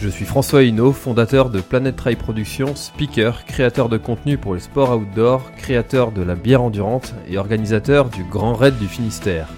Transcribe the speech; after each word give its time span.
Je 0.00 0.08
suis 0.08 0.24
François 0.24 0.62
Hinault, 0.62 0.92
fondateur 0.92 1.50
de 1.50 1.60
Planet 1.60 1.96
Trail 1.96 2.14
Productions, 2.14 2.76
speaker, 2.76 3.44
créateur 3.46 3.88
de 3.88 3.96
contenu 3.96 4.38
pour 4.38 4.54
le 4.54 4.60
sport 4.60 4.96
outdoor, 4.96 5.50
créateur 5.56 6.12
de 6.12 6.22
la 6.22 6.36
bière 6.36 6.62
endurante 6.62 7.16
et 7.28 7.36
organisateur 7.36 8.08
du 8.08 8.22
Grand 8.22 8.54
Raid 8.54 8.78
du 8.78 8.86
Finistère. 8.86 9.48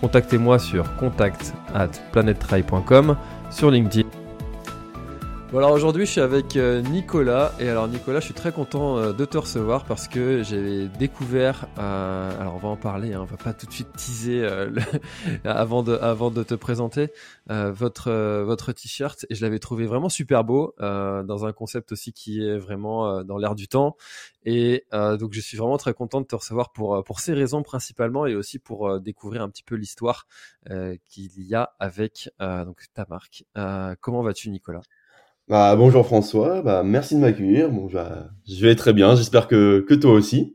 Contactez-moi 0.00 0.60
sur 0.60 0.94
contact 0.96 1.52
at 1.74 1.88
sur 3.50 3.70
LinkedIn. 3.72 4.17
Bon 5.50 5.56
alors 5.56 5.72
aujourd'hui 5.72 6.04
je 6.04 6.10
suis 6.10 6.20
avec 6.20 6.56
euh, 6.56 6.82
Nicolas. 6.82 7.54
Et 7.58 7.70
alors 7.70 7.88
Nicolas 7.88 8.20
je 8.20 8.26
suis 8.26 8.34
très 8.34 8.52
content 8.52 8.98
euh, 8.98 9.12
de 9.14 9.24
te 9.24 9.38
recevoir 9.38 9.86
parce 9.86 10.06
que 10.06 10.42
j'ai 10.42 10.88
découvert 10.88 11.66
euh, 11.78 12.38
alors 12.38 12.56
on 12.56 12.58
va 12.58 12.68
en 12.68 12.76
parler 12.76 13.14
hein, 13.14 13.20
on 13.22 13.24
va 13.24 13.38
pas 13.38 13.54
tout 13.54 13.64
de 13.64 13.72
suite 13.72 13.90
teaser 13.96 14.42
le, 14.42 14.82
avant 15.48 15.82
de 15.82 15.94
avant 15.94 16.30
de 16.30 16.42
te 16.42 16.54
présenter 16.54 17.08
votre 17.46 18.10
votre 18.42 18.72
t-shirt. 18.72 19.24
Et 19.30 19.34
je 19.34 19.42
l'avais 19.42 19.58
trouvé 19.58 19.86
vraiment 19.86 20.10
super 20.10 20.44
beau 20.44 20.74
dans 20.78 21.46
un 21.46 21.52
concept 21.52 21.92
aussi 21.92 22.12
qui 22.12 22.42
est 22.46 22.58
vraiment 22.58 23.24
dans 23.24 23.38
l'air 23.38 23.54
du 23.54 23.68
temps. 23.68 23.96
Et 24.44 24.84
donc 24.92 25.32
je 25.32 25.40
suis 25.40 25.56
vraiment 25.56 25.78
très 25.78 25.94
content 25.94 26.20
de 26.20 26.26
te 26.26 26.36
recevoir 26.36 26.72
pour 26.72 27.02
pour 27.04 27.20
ces 27.20 27.32
raisons 27.32 27.62
principalement 27.62 28.26
et 28.26 28.34
aussi 28.34 28.58
pour 28.58 29.00
découvrir 29.00 29.40
un 29.40 29.48
petit 29.48 29.62
peu 29.62 29.76
l'histoire 29.76 30.26
qu'il 31.08 31.42
y 31.42 31.54
a 31.54 31.72
avec 31.78 32.30
donc 32.38 32.84
ta 32.92 33.06
marque. 33.08 33.44
comment 34.02 34.22
vas-tu 34.22 34.50
Nicolas? 34.50 34.82
Bah, 35.48 35.74
bonjour 35.76 36.04
François, 36.06 36.62
bah, 36.62 36.82
merci 36.84 37.14
de 37.14 37.20
m'accueillir. 37.20 37.70
Bon, 37.70 37.88
je 37.88 38.66
vais 38.66 38.74
très 38.74 38.92
bien, 38.92 39.14
j'espère 39.14 39.48
que, 39.48 39.84
que 39.88 39.94
toi 39.94 40.12
aussi. 40.12 40.54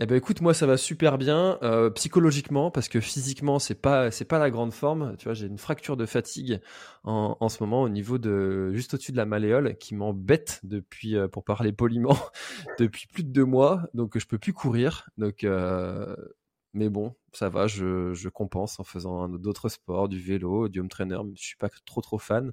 Eh 0.00 0.06
ben 0.06 0.14
écoute, 0.14 0.40
moi 0.42 0.54
ça 0.54 0.64
va 0.64 0.76
super 0.76 1.18
bien 1.18 1.58
euh, 1.64 1.90
psychologiquement 1.90 2.70
parce 2.70 2.88
que 2.88 3.00
physiquement 3.00 3.58
c'est 3.58 3.74
pas 3.74 4.12
c'est 4.12 4.24
pas 4.24 4.38
la 4.38 4.48
grande 4.48 4.72
forme. 4.72 5.16
Tu 5.18 5.24
vois, 5.24 5.34
j'ai 5.34 5.48
une 5.48 5.58
fracture 5.58 5.96
de 5.96 6.06
fatigue 6.06 6.60
en, 7.02 7.36
en 7.40 7.48
ce 7.48 7.60
moment 7.64 7.82
au 7.82 7.88
niveau 7.88 8.16
de 8.16 8.72
juste 8.74 8.94
au-dessus 8.94 9.10
de 9.10 9.16
la 9.16 9.26
malléole 9.26 9.76
qui 9.76 9.96
m'embête 9.96 10.60
depuis 10.62 11.16
euh, 11.16 11.26
pour 11.26 11.42
parler 11.42 11.72
poliment 11.72 12.16
depuis 12.78 13.08
plus 13.08 13.24
de 13.24 13.30
deux 13.32 13.44
mois. 13.44 13.82
Donc 13.92 14.16
je 14.16 14.26
peux 14.28 14.38
plus 14.38 14.52
courir. 14.52 15.10
Donc 15.18 15.42
euh, 15.42 16.14
mais 16.74 16.88
bon, 16.88 17.16
ça 17.32 17.48
va, 17.48 17.66
je, 17.66 18.14
je 18.14 18.28
compense 18.28 18.78
en 18.78 18.84
faisant 18.84 19.28
d'autres 19.28 19.68
sports, 19.68 20.08
du 20.08 20.20
vélo, 20.20 20.68
du 20.68 20.78
home 20.78 20.88
trainer. 20.88 21.18
Je 21.34 21.42
suis 21.42 21.56
pas 21.56 21.70
trop 21.86 22.02
trop 22.02 22.18
fan. 22.18 22.52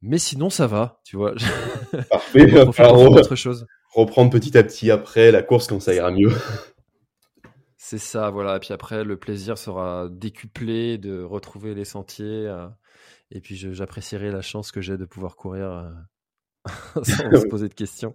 Mais 0.00 0.18
sinon, 0.18 0.48
ça 0.50 0.66
va, 0.66 1.00
tu 1.04 1.16
vois. 1.16 1.34
Parfait. 2.10 2.50
Alors, 2.78 3.10
autre 3.10 3.34
chose. 3.34 3.66
Reprendre 3.94 4.30
petit 4.30 4.56
à 4.56 4.62
petit 4.62 4.90
après 4.90 5.32
la 5.32 5.42
course 5.42 5.66
quand 5.66 5.80
ça 5.80 5.94
ira 5.94 6.10
mieux. 6.10 6.30
C'est 7.76 7.98
ça, 7.98 8.30
voilà. 8.30 8.56
Et 8.56 8.60
puis 8.60 8.74
après, 8.74 9.02
le 9.02 9.16
plaisir 9.16 9.56
sera 9.56 10.08
décuplé 10.10 10.98
de 10.98 11.22
retrouver 11.22 11.74
les 11.74 11.86
sentiers. 11.86 12.46
Euh, 12.46 12.68
et 13.30 13.40
puis, 13.40 13.56
j'apprécierai 13.56 14.30
la 14.30 14.42
chance 14.42 14.72
que 14.72 14.80
j'ai 14.80 14.98
de 14.98 15.04
pouvoir 15.04 15.36
courir 15.36 15.72
euh, 15.72 15.90
sans 17.02 17.02
se 17.40 17.46
poser 17.46 17.68
de 17.68 17.74
questions. 17.74 18.14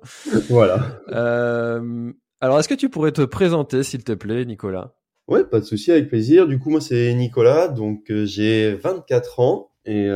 Voilà. 0.49 1.01
Euh, 1.09 2.13
alors, 2.39 2.59
est-ce 2.59 2.69
que 2.69 2.75
tu 2.75 2.89
pourrais 2.89 3.11
te 3.11 3.23
présenter, 3.23 3.83
s'il 3.83 4.03
te 4.03 4.13
plaît, 4.13 4.45
Nicolas? 4.45 4.93
Ouais, 5.27 5.43
pas 5.43 5.59
de 5.59 5.65
souci, 5.65 5.91
avec 5.91 6.07
plaisir. 6.07 6.47
Du 6.47 6.59
coup, 6.59 6.69
moi, 6.69 6.81
c'est 6.81 7.13
Nicolas. 7.15 7.67
Donc, 7.67 8.03
j'ai 8.25 8.75
24 8.75 9.39
ans. 9.39 9.71
Et 9.85 10.07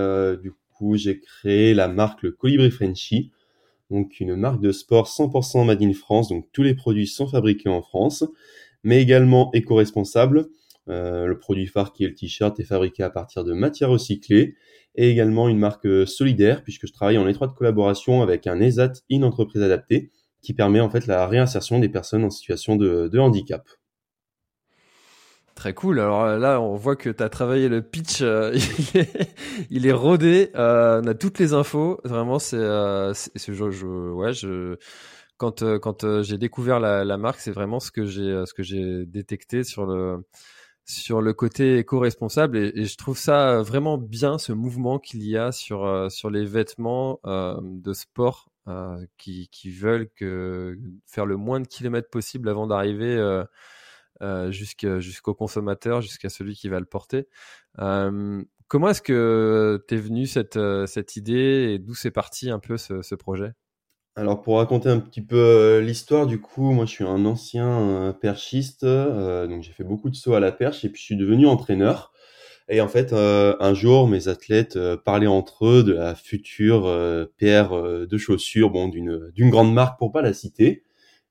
du 0.42 0.52
coup, 0.52 0.67
j'ai 0.94 1.20
créé 1.20 1.74
la 1.74 1.88
marque 1.88 2.30
Colibri 2.32 2.72
Frenchy, 2.72 3.32
donc 3.90 4.20
une 4.20 4.36
marque 4.36 4.62
de 4.62 4.72
sport 4.72 5.08
100% 5.08 5.66
made 5.66 5.82
in 5.82 5.94
France. 5.94 6.30
Donc 6.30 6.48
tous 6.52 6.64
les 6.64 6.74
produits 6.74 7.08
sont 7.08 7.28
fabriqués 7.28 7.70
en 7.70 7.82
France, 7.82 8.24
mais 8.84 9.02
également 9.02 9.52
éco-responsables. 9.54 10.48
Euh, 10.90 11.26
le 11.26 11.38
produit 11.38 11.68
phare 11.68 11.92
qui 11.92 12.06
est 12.06 12.08
le 12.08 12.16
t-shirt 12.16 12.58
est 12.60 12.64
fabriqué 12.64 13.04
à 13.04 13.10
partir 13.10 13.44
de 13.44 13.54
matières 13.54 13.90
recyclées 13.90 14.56
et 14.96 15.12
également 15.12 15.50
une 15.50 15.60
marque 15.60 16.08
solidaire 16.08 16.64
puisque 16.64 16.88
je 16.88 16.94
travaille 16.94 17.18
en 17.18 17.28
étroite 17.28 17.54
collaboration 17.54 18.22
avec 18.22 18.48
un 18.48 18.60
ESAT, 18.62 18.94
une 19.10 19.26
entreprise 19.26 19.62
adaptée, 19.62 20.12
qui 20.42 20.54
permet 20.54 20.80
en 20.80 20.90
fait 20.90 21.08
la 21.08 21.28
réinsertion 21.28 21.80
des 21.80 21.90
personnes 21.90 22.24
en 22.24 22.30
situation 22.30 22.78
de 22.78 23.18
handicap. 23.18 23.68
Très 25.58 25.74
cool. 25.74 26.00
Alors 26.00 26.24
euh, 26.24 26.38
là, 26.38 26.62
on 26.62 26.76
voit 26.76 26.96
que 26.96 27.10
tu 27.10 27.24
as 27.24 27.30
travaillé 27.30 27.68
le 27.68 27.82
pitch, 27.82 28.22
euh, 28.22 28.56
il, 29.72 29.88
est, 29.88 29.92
rodé, 29.92 30.52
euh, 30.54 31.02
on 31.04 31.08
a 31.08 31.16
toutes 31.16 31.40
les 31.40 31.54
infos. 31.54 32.00
Vraiment, 32.04 32.38
c'est, 32.38 32.58
euh, 32.58 33.12
je, 33.36 33.72
je, 33.72 33.88
ouais, 33.88 34.34
je, 34.34 34.78
quand 35.38 35.64
quand 35.80 36.22
j'ai 36.22 36.38
découvert 36.38 36.80
la, 36.80 37.04
la 37.04 37.18
marque, 37.18 37.40
c'est 37.40 37.52
vraiment 37.52 37.80
ce 37.80 37.90
que 37.90 38.06
j'ai 38.06 38.44
ce 38.46 38.54
que 38.54 38.62
j'ai 38.62 39.08
détecté 39.08 39.64
sur 39.64 39.88
le 39.88 40.24
sur 40.86 41.22
le 41.22 41.34
côté 41.34 41.80
éco-responsable 41.80 42.58
et, 42.58 42.86
je 42.86 42.98
trouve 42.98 43.18
ça 43.18 43.62
vraiment 43.64 43.98
bien 43.98 44.38
ce 44.38 44.54
mouvement 44.54 45.00
qu'il 45.00 45.24
y 45.24 45.38
a 45.38 45.52
sur 45.52 46.12
sur 46.12 46.30
les 46.30 46.46
vêtements 46.46 47.20
de 47.26 47.94
sport 47.94 48.50
qui 49.18 49.50
qui 49.52 49.72
veulent 49.72 50.10
que 50.16 50.78
faire 51.08 51.26
le 51.26 51.36
moins 51.38 51.60
de 51.60 51.68
kilomètres 51.68 52.10
possible 52.10 52.48
avant 52.48 52.68
d'arriver 52.68 53.16
euh, 53.18 53.44
jusqu'au 54.50 55.34
consommateur, 55.34 56.02
jusqu'à 56.02 56.30
celui 56.30 56.56
qui 56.56 56.70
va 56.70 56.80
le 56.80 56.86
porter. 56.86 57.28
Euh, 57.80 58.44
comment 58.68 58.90
est-ce 58.90 59.02
que 59.02 59.84
t'es 59.88 59.98
venu 59.98 60.26
cette, 60.26 60.58
euh, 60.58 60.86
cette 60.88 61.16
idée 61.16 61.74
et 61.74 61.80
d'où 61.80 61.94
c'est 61.94 62.12
parti 62.12 62.50
un 62.50 62.60
peu 62.60 62.78
ce, 62.78 63.02
ce 63.02 63.16
projet? 63.16 63.54
Alors 64.16 64.42
pour 64.42 64.58
raconter 64.58 64.90
un 64.90 65.00
petit 65.00 65.22
peu 65.22 65.80
l'histoire, 65.80 66.26
du 66.26 66.42
coup, 66.42 66.72
moi 66.72 66.86
je 66.86 66.92
suis 66.92 67.04
un 67.04 67.24
ancien 67.26 68.18
perchiste, 68.20 68.84
donc 68.84 69.62
j'ai 69.62 69.72
fait 69.72 69.84
beaucoup 69.84 70.10
de 70.10 70.16
sauts 70.16 70.34
à 70.34 70.40
la 70.40 70.52
perche 70.52 70.84
et 70.84 70.90
puis 70.90 71.00
je 71.00 71.06
suis 71.06 71.18
devenu 71.18 71.46
entraîneur. 71.46 72.12
Et 72.68 72.82
en 72.82 72.88
fait, 72.88 73.14
un 73.14 73.74
jour, 73.76 74.08
mes 74.08 74.28
athlètes 74.28 74.78
parlaient 75.06 75.28
entre 75.28 75.68
eux 75.68 75.84
de 75.84 75.94
la 75.94 76.16
future 76.16 76.92
paire 77.38 77.72
de 77.72 78.18
chaussures, 78.18 78.72
bon, 78.72 78.88
d'une 78.88 79.30
d'une 79.36 79.52
grande 79.52 79.72
marque 79.72 80.00
pour 80.00 80.12
pas 80.12 80.24
la 80.24 80.34
citer. 80.34 80.84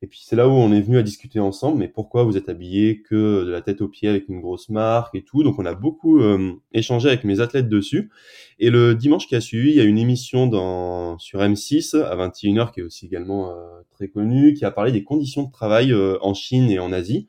Et 0.02 0.06
puis 0.06 0.20
c'est 0.22 0.37
là 0.37 0.46
où 0.46 0.52
on 0.52 0.72
est 0.72 0.82
venu 0.82 0.98
à 0.98 1.02
discuter 1.02 1.40
ensemble, 1.40 1.78
mais 1.78 1.88
pourquoi 1.88 2.22
vous 2.22 2.37
êtes 2.37 2.50
habillé 2.50 3.00
que 3.00 3.44
de 3.44 3.50
la 3.50 3.62
tête 3.62 3.81
aux 3.81 3.88
pieds 3.88 4.10
avec 4.10 4.28
une 4.28 4.43
grosse 4.43 4.69
marque 4.69 5.14
et 5.14 5.22
tout. 5.22 5.43
Donc 5.43 5.58
on 5.58 5.64
a 5.64 5.75
beaucoup 5.75 6.20
euh, 6.20 6.52
échangé 6.72 7.08
avec 7.08 7.25
mes 7.25 7.40
athlètes 7.40 7.69
dessus. 7.69 8.10
Et 8.58 8.69
le 8.69 8.94
dimanche 8.94 9.26
qui 9.26 9.34
a 9.37 9.40
suivi, 9.40 9.70
il 9.70 9.76
y 9.76 9.81
a 9.81 9.84
une 9.84 9.96
émission 9.96 10.48
dans, 10.48 11.19
sur 11.19 11.40
M6 11.40 11.96
à 11.96 12.14
21h 12.14 12.72
qui 12.72 12.81
est 12.81 12.82
aussi 12.82 13.06
également 13.06 13.50
euh, 13.50 13.81
très 13.90 14.08
connue, 14.08 14.52
qui 14.52 14.66
a 14.66 14.70
parlé 14.70 14.93
des 14.93 15.02
conditions 15.02 15.44
de 15.44 15.50
travail 15.50 15.93
euh, 15.93 16.19
en 16.20 16.34
Chine 16.34 16.70
et 16.70 16.78
en 16.78 16.93
Asie. 16.93 17.26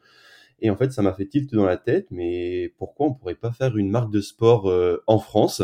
Et 0.60 0.69
en 0.69 0.75
fait, 0.75 0.92
ça 0.92 1.02
m'a 1.02 1.14
fait 1.14 1.28
tilt 1.28 1.54
dans 1.54 1.66
la 1.66 1.78
tête, 1.78 2.08
mais 2.12 2.74
pourquoi 2.78 3.08
on 3.08 3.14
pourrait 3.14 3.36
pas 3.36 3.52
faire 3.52 3.78
une 3.78 3.90
marque 3.90 4.12
de 4.12 4.22
sport 4.22 4.74
en 5.06 5.19
France? 5.19 5.62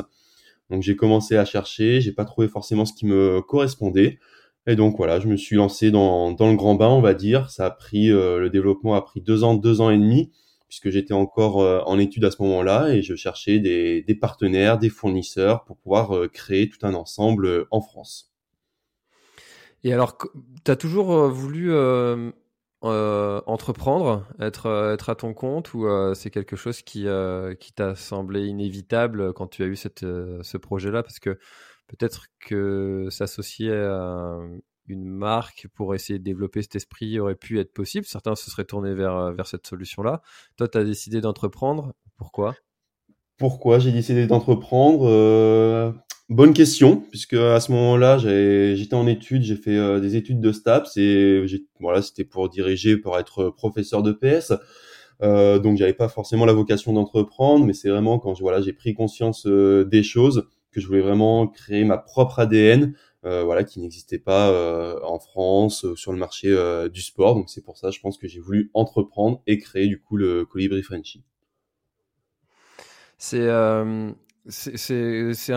Donc 0.69 0.83
j'ai 0.83 0.95
commencé 0.95 1.35
à 1.35 1.45
chercher, 1.45 1.99
j'ai 1.99 2.11
pas 2.11 2.25
trouvé 2.25 2.47
forcément 2.47 2.85
ce 2.85 2.93
qui 2.93 3.07
me 3.07 3.41
correspondait. 3.41 4.19
Et 4.65 4.77
donc 4.77 4.95
voilà, 4.95 5.19
je 5.19 5.27
me 5.27 5.35
suis 5.35 5.57
lancé 5.57 5.91
dans, 5.91 6.31
dans 6.31 6.49
le 6.49 6.55
grand 6.55 6.75
bain, 6.75 6.87
on 6.87 7.01
va 7.01 7.13
dire. 7.13 7.49
Ça 7.49 7.65
a 7.65 7.69
pris, 7.69 8.09
euh, 8.09 8.39
le 8.39 8.49
développement 8.49 8.95
a 8.95 9.01
pris 9.01 9.19
deux 9.19 9.43
ans, 9.43 9.55
deux 9.55 9.81
ans 9.81 9.89
et 9.89 9.97
demi, 9.97 10.31
puisque 10.69 10.89
j'étais 10.89 11.13
encore 11.13 11.61
euh, 11.61 11.81
en 11.85 11.99
études 11.99 12.23
à 12.23 12.31
ce 12.31 12.41
moment-là 12.43 12.89
et 12.95 13.01
je 13.01 13.13
cherchais 13.15 13.59
des, 13.59 14.03
des 14.03 14.15
partenaires, 14.15 14.77
des 14.77 14.87
fournisseurs 14.89 15.65
pour 15.65 15.75
pouvoir 15.77 16.15
euh, 16.15 16.29
créer 16.29 16.69
tout 16.69 16.85
un 16.87 16.93
ensemble 16.93 17.65
en 17.71 17.81
France. 17.81 18.33
Et 19.83 19.91
alors, 19.91 20.17
tu 20.63 20.71
as 20.71 20.77
toujours 20.77 21.27
voulu 21.27 21.73
entreprendre, 22.81 24.25
être, 24.39 24.91
être 24.93 25.09
à 25.09 25.15
ton 25.15 25.33
compte, 25.33 25.73
ou 25.73 25.85
c'est 26.15 26.29
quelque 26.29 26.55
chose 26.55 26.81
qui, 26.83 27.05
qui 27.59 27.73
t'a 27.73 27.93
semblé 27.95 28.45
inévitable 28.45 29.33
quand 29.33 29.47
tu 29.47 29.61
as 29.61 29.65
eu 29.65 29.75
cette, 29.75 29.99
ce 29.99 30.57
projet-là? 30.57 31.03
Parce 31.03 31.19
que 31.19 31.37
peut-être 31.97 32.27
que 32.39 33.07
s'associer 33.09 33.71
à 33.71 34.37
une 34.87 35.05
marque 35.05 35.67
pour 35.75 35.95
essayer 35.95 36.19
de 36.19 36.23
développer 36.23 36.61
cet 36.61 36.75
esprit 36.75 37.19
aurait 37.19 37.35
pu 37.35 37.59
être 37.59 37.73
possible. 37.73 38.05
Certains 38.05 38.35
se 38.35 38.49
seraient 38.49 38.65
tournés 38.65 38.93
vers, 38.93 39.31
vers 39.33 39.47
cette 39.47 39.65
solution-là. 39.65 40.21
Toi, 40.57 40.67
tu 40.67 40.77
as 40.77 40.83
décidé 40.83 41.21
d'entreprendre. 41.21 41.93
Pourquoi? 42.17 42.55
Pourquoi 43.37 43.79
j'ai 43.79 43.91
décidé 43.91 44.27
d'entreprendre 44.27 45.07
euh, 45.07 45.91
Bonne 46.29 46.53
question, 46.53 47.03
puisque 47.09 47.33
à 47.33 47.59
ce 47.59 47.71
moment-là, 47.73 48.17
j'étais 48.17 48.95
en 48.95 49.07
études, 49.07 49.43
j'ai 49.43 49.55
fait 49.55 49.77
euh, 49.77 49.99
des 49.99 50.15
études 50.15 50.39
de 50.39 50.51
STAPS 50.51 50.97
et 50.97 51.45
voilà, 51.79 52.01
c'était 52.01 52.23
pour 52.23 52.49
diriger, 52.49 52.97
pour 52.97 53.17
être 53.19 53.49
professeur 53.49 54.03
de 54.03 54.13
PS. 54.13 54.53
Euh, 55.21 55.59
donc, 55.59 55.77
j'avais 55.77 55.93
pas 55.93 56.07
forcément 56.07 56.45
la 56.45 56.53
vocation 56.53 56.93
d'entreprendre, 56.93 57.65
mais 57.65 57.73
c'est 57.73 57.89
vraiment 57.89 58.19
quand 58.19 58.33
voilà, 58.39 58.61
j'ai 58.61 58.73
pris 58.73 58.93
conscience 58.93 59.45
euh, 59.45 59.85
des 59.85 60.03
choses 60.03 60.47
que 60.73 60.81
je 60.81 60.87
voulais 60.87 61.01
vraiment 61.01 61.47
créer 61.47 61.85
ma 61.85 61.97
propre 61.97 62.39
ADN, 62.39 62.95
euh, 63.25 63.43
voilà, 63.43 63.63
qui 63.63 63.79
n'existait 63.79 64.19
pas 64.19 64.49
euh, 64.49 64.99
en 65.03 65.17
France 65.17 65.85
euh, 65.85 65.95
sur 65.95 66.11
le 66.11 66.17
marché 66.17 66.49
du 66.91 67.01
sport. 67.01 67.35
Donc 67.35 67.49
c'est 67.49 67.63
pour 67.63 67.77
ça, 67.77 67.89
je 67.89 67.99
pense 68.01 68.17
que 68.17 68.27
j'ai 68.27 68.41
voulu 68.41 68.69
entreprendre 68.73 69.41
et 69.47 69.59
créer 69.59 69.87
du 69.87 70.01
coup 70.01 70.17
le 70.17 70.45
Colibri 70.45 70.83
Frenchy. 70.83 71.23
C'est 73.17 73.47
un 73.49 74.15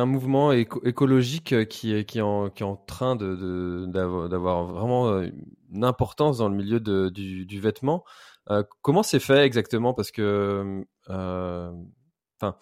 mouvement 0.07 0.53
écologique 0.53 1.67
qui, 1.69 1.93
est 1.93 2.21
en, 2.21 2.77
train 2.87 3.17
d'avoir 3.17 4.29
de, 4.29 4.37
vraiment 4.37 5.21
une 5.73 5.85
importance 5.85 6.39
dans 6.39 6.49
le 6.49 6.55
milieu 6.55 6.79
de, 6.79 7.09
du, 7.09 7.47
du, 7.47 7.61
vêtement. 7.61 8.05
comment 8.83 9.03
c'est 9.03 9.19
fait 9.19 9.45
exactement? 9.45 9.93
Parce 9.93 10.13
que, 10.13 10.85
enfin, 11.09 12.57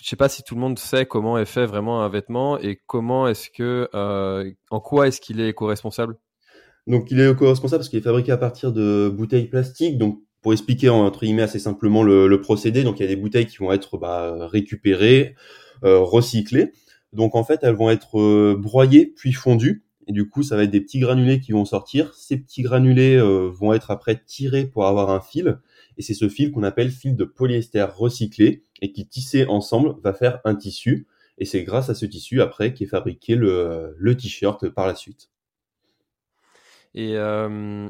je 0.00 0.08
sais 0.08 0.16
pas 0.16 0.28
si 0.28 0.42
tout 0.42 0.54
le 0.54 0.60
monde 0.60 0.78
sait 0.78 1.06
comment 1.06 1.38
est 1.38 1.44
fait 1.44 1.66
vraiment 1.66 2.02
un 2.02 2.08
vêtement 2.08 2.58
et 2.58 2.80
comment 2.86 3.28
est-ce 3.28 3.50
que, 3.50 3.88
euh, 3.94 4.50
en 4.70 4.80
quoi 4.80 5.08
est-ce 5.08 5.20
qu'il 5.20 5.40
est 5.40 5.50
éco-responsable? 5.50 6.16
Donc, 6.86 7.10
il 7.10 7.20
est 7.20 7.30
éco-responsable 7.30 7.80
parce 7.80 7.88
qu'il 7.88 7.98
est 7.98 8.02
fabriqué 8.02 8.32
à 8.32 8.36
partir 8.36 8.72
de 8.72 9.12
bouteilles 9.14 9.46
plastiques. 9.46 9.98
Donc, 9.98 10.20
pour 10.42 10.52
expliquer 10.52 10.88
entre 10.88 11.20
guillemets 11.20 11.42
assez 11.42 11.58
simplement 11.58 12.02
le, 12.02 12.40
procédé, 12.40 12.82
donc 12.82 12.98
il 12.98 13.02
y 13.02 13.04
a 13.04 13.08
des 13.08 13.16
bouteilles 13.16 13.46
qui 13.46 13.58
vont 13.58 13.72
être 13.72 13.98
bah, 13.98 14.46
récupérées, 14.48 15.34
euh, 15.84 15.98
recyclées. 15.98 16.72
Donc, 17.12 17.34
en 17.34 17.44
fait, 17.44 17.60
elles 17.62 17.74
vont 17.74 17.90
être 17.90 18.18
euh, 18.18 18.56
broyées 18.58 19.12
puis 19.16 19.32
fondues. 19.32 19.84
Et 20.06 20.12
du 20.12 20.28
coup, 20.28 20.42
ça 20.42 20.56
va 20.56 20.64
être 20.64 20.70
des 20.70 20.80
petits 20.80 21.00
granulés 21.00 21.38
qui 21.38 21.52
vont 21.52 21.66
sortir. 21.66 22.14
Ces 22.14 22.38
petits 22.38 22.62
granulés 22.62 23.20
vont 23.20 23.74
être 23.74 23.90
après 23.90 24.18
tirés 24.24 24.64
pour 24.64 24.86
avoir 24.86 25.10
un 25.10 25.20
fil. 25.20 25.58
Et 25.98 26.02
c'est 26.02 26.14
ce 26.14 26.28
fil 26.28 26.52
qu'on 26.52 26.62
appelle 26.62 26.90
fil 26.90 27.16
de 27.16 27.24
polyester 27.24 27.82
recyclé 27.82 28.64
et 28.80 28.92
qui 28.92 29.06
tissé 29.06 29.46
ensemble 29.46 29.96
va 30.02 30.14
faire 30.14 30.40
un 30.44 30.54
tissu. 30.54 31.06
Et 31.36 31.44
c'est 31.44 31.64
grâce 31.64 31.90
à 31.90 31.94
ce 31.94 32.06
tissu 32.06 32.40
après 32.40 32.72
qu'est 32.72 32.86
fabriqué 32.86 33.34
le, 33.34 33.94
le 33.98 34.16
t-shirt 34.16 34.68
par 34.68 34.86
la 34.86 34.94
suite. 34.94 35.30
Et 36.94 37.16
euh, 37.16 37.88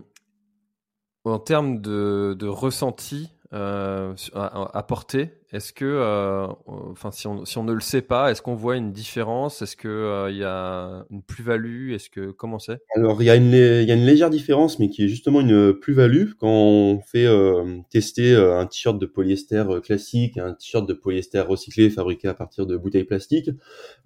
en 1.25 1.39
termes 1.39 1.81
de, 1.81 2.35
de 2.39 2.47
ressenti, 2.47 3.31
euh, 3.55 4.15
apporter 4.35 5.31
Est-ce 5.53 5.73
que, 5.73 5.87
euh, 5.87 6.47
enfin, 6.67 7.11
si 7.11 7.27
on, 7.27 7.47
si 7.47 7.57
on 7.57 7.65
ne 7.65 7.73
le 7.73 7.81
sait 7.81 8.03
pas, 8.03 8.31
est-ce 8.31 8.43
qu'on 8.43 8.55
voit 8.55 8.77
une 8.77 8.93
différence? 8.93 9.63
Est-ce 9.63 9.75
que 9.75 9.89
euh, 9.89 10.31
il 10.31 10.37
y 10.37 10.45
a 10.45 11.07
une 11.11 11.23
plus-value? 11.23 11.93
Est-ce 11.93 12.11
que 12.11 12.31
comment 12.31 12.59
c'est? 12.59 12.79
Alors 12.95 13.23
il 13.23 13.25
y 13.25 13.31
a 13.31 13.37
une 13.37 13.53
y 13.53 13.91
a 13.91 13.95
une 13.95 14.05
légère 14.05 14.29
différence, 14.29 14.79
mais 14.79 14.91
qui 14.91 15.05
est 15.05 15.09
justement 15.09 15.41
une 15.41 15.73
plus-value 15.73 16.33
quand 16.39 16.49
on 16.49 17.01
fait 17.01 17.25
euh, 17.25 17.79
tester 17.91 18.37
un 18.37 18.67
t-shirt 18.67 18.99
de 18.99 19.07
polyester 19.07 19.65
classique, 19.83 20.37
un 20.37 20.53
t-shirt 20.53 20.87
de 20.87 20.93
polyester 20.93 21.41
recyclé 21.41 21.89
fabriqué 21.89 22.29
à 22.29 22.35
partir 22.35 22.67
de 22.67 22.77
bouteilles 22.77 23.05
plastiques. 23.05 23.51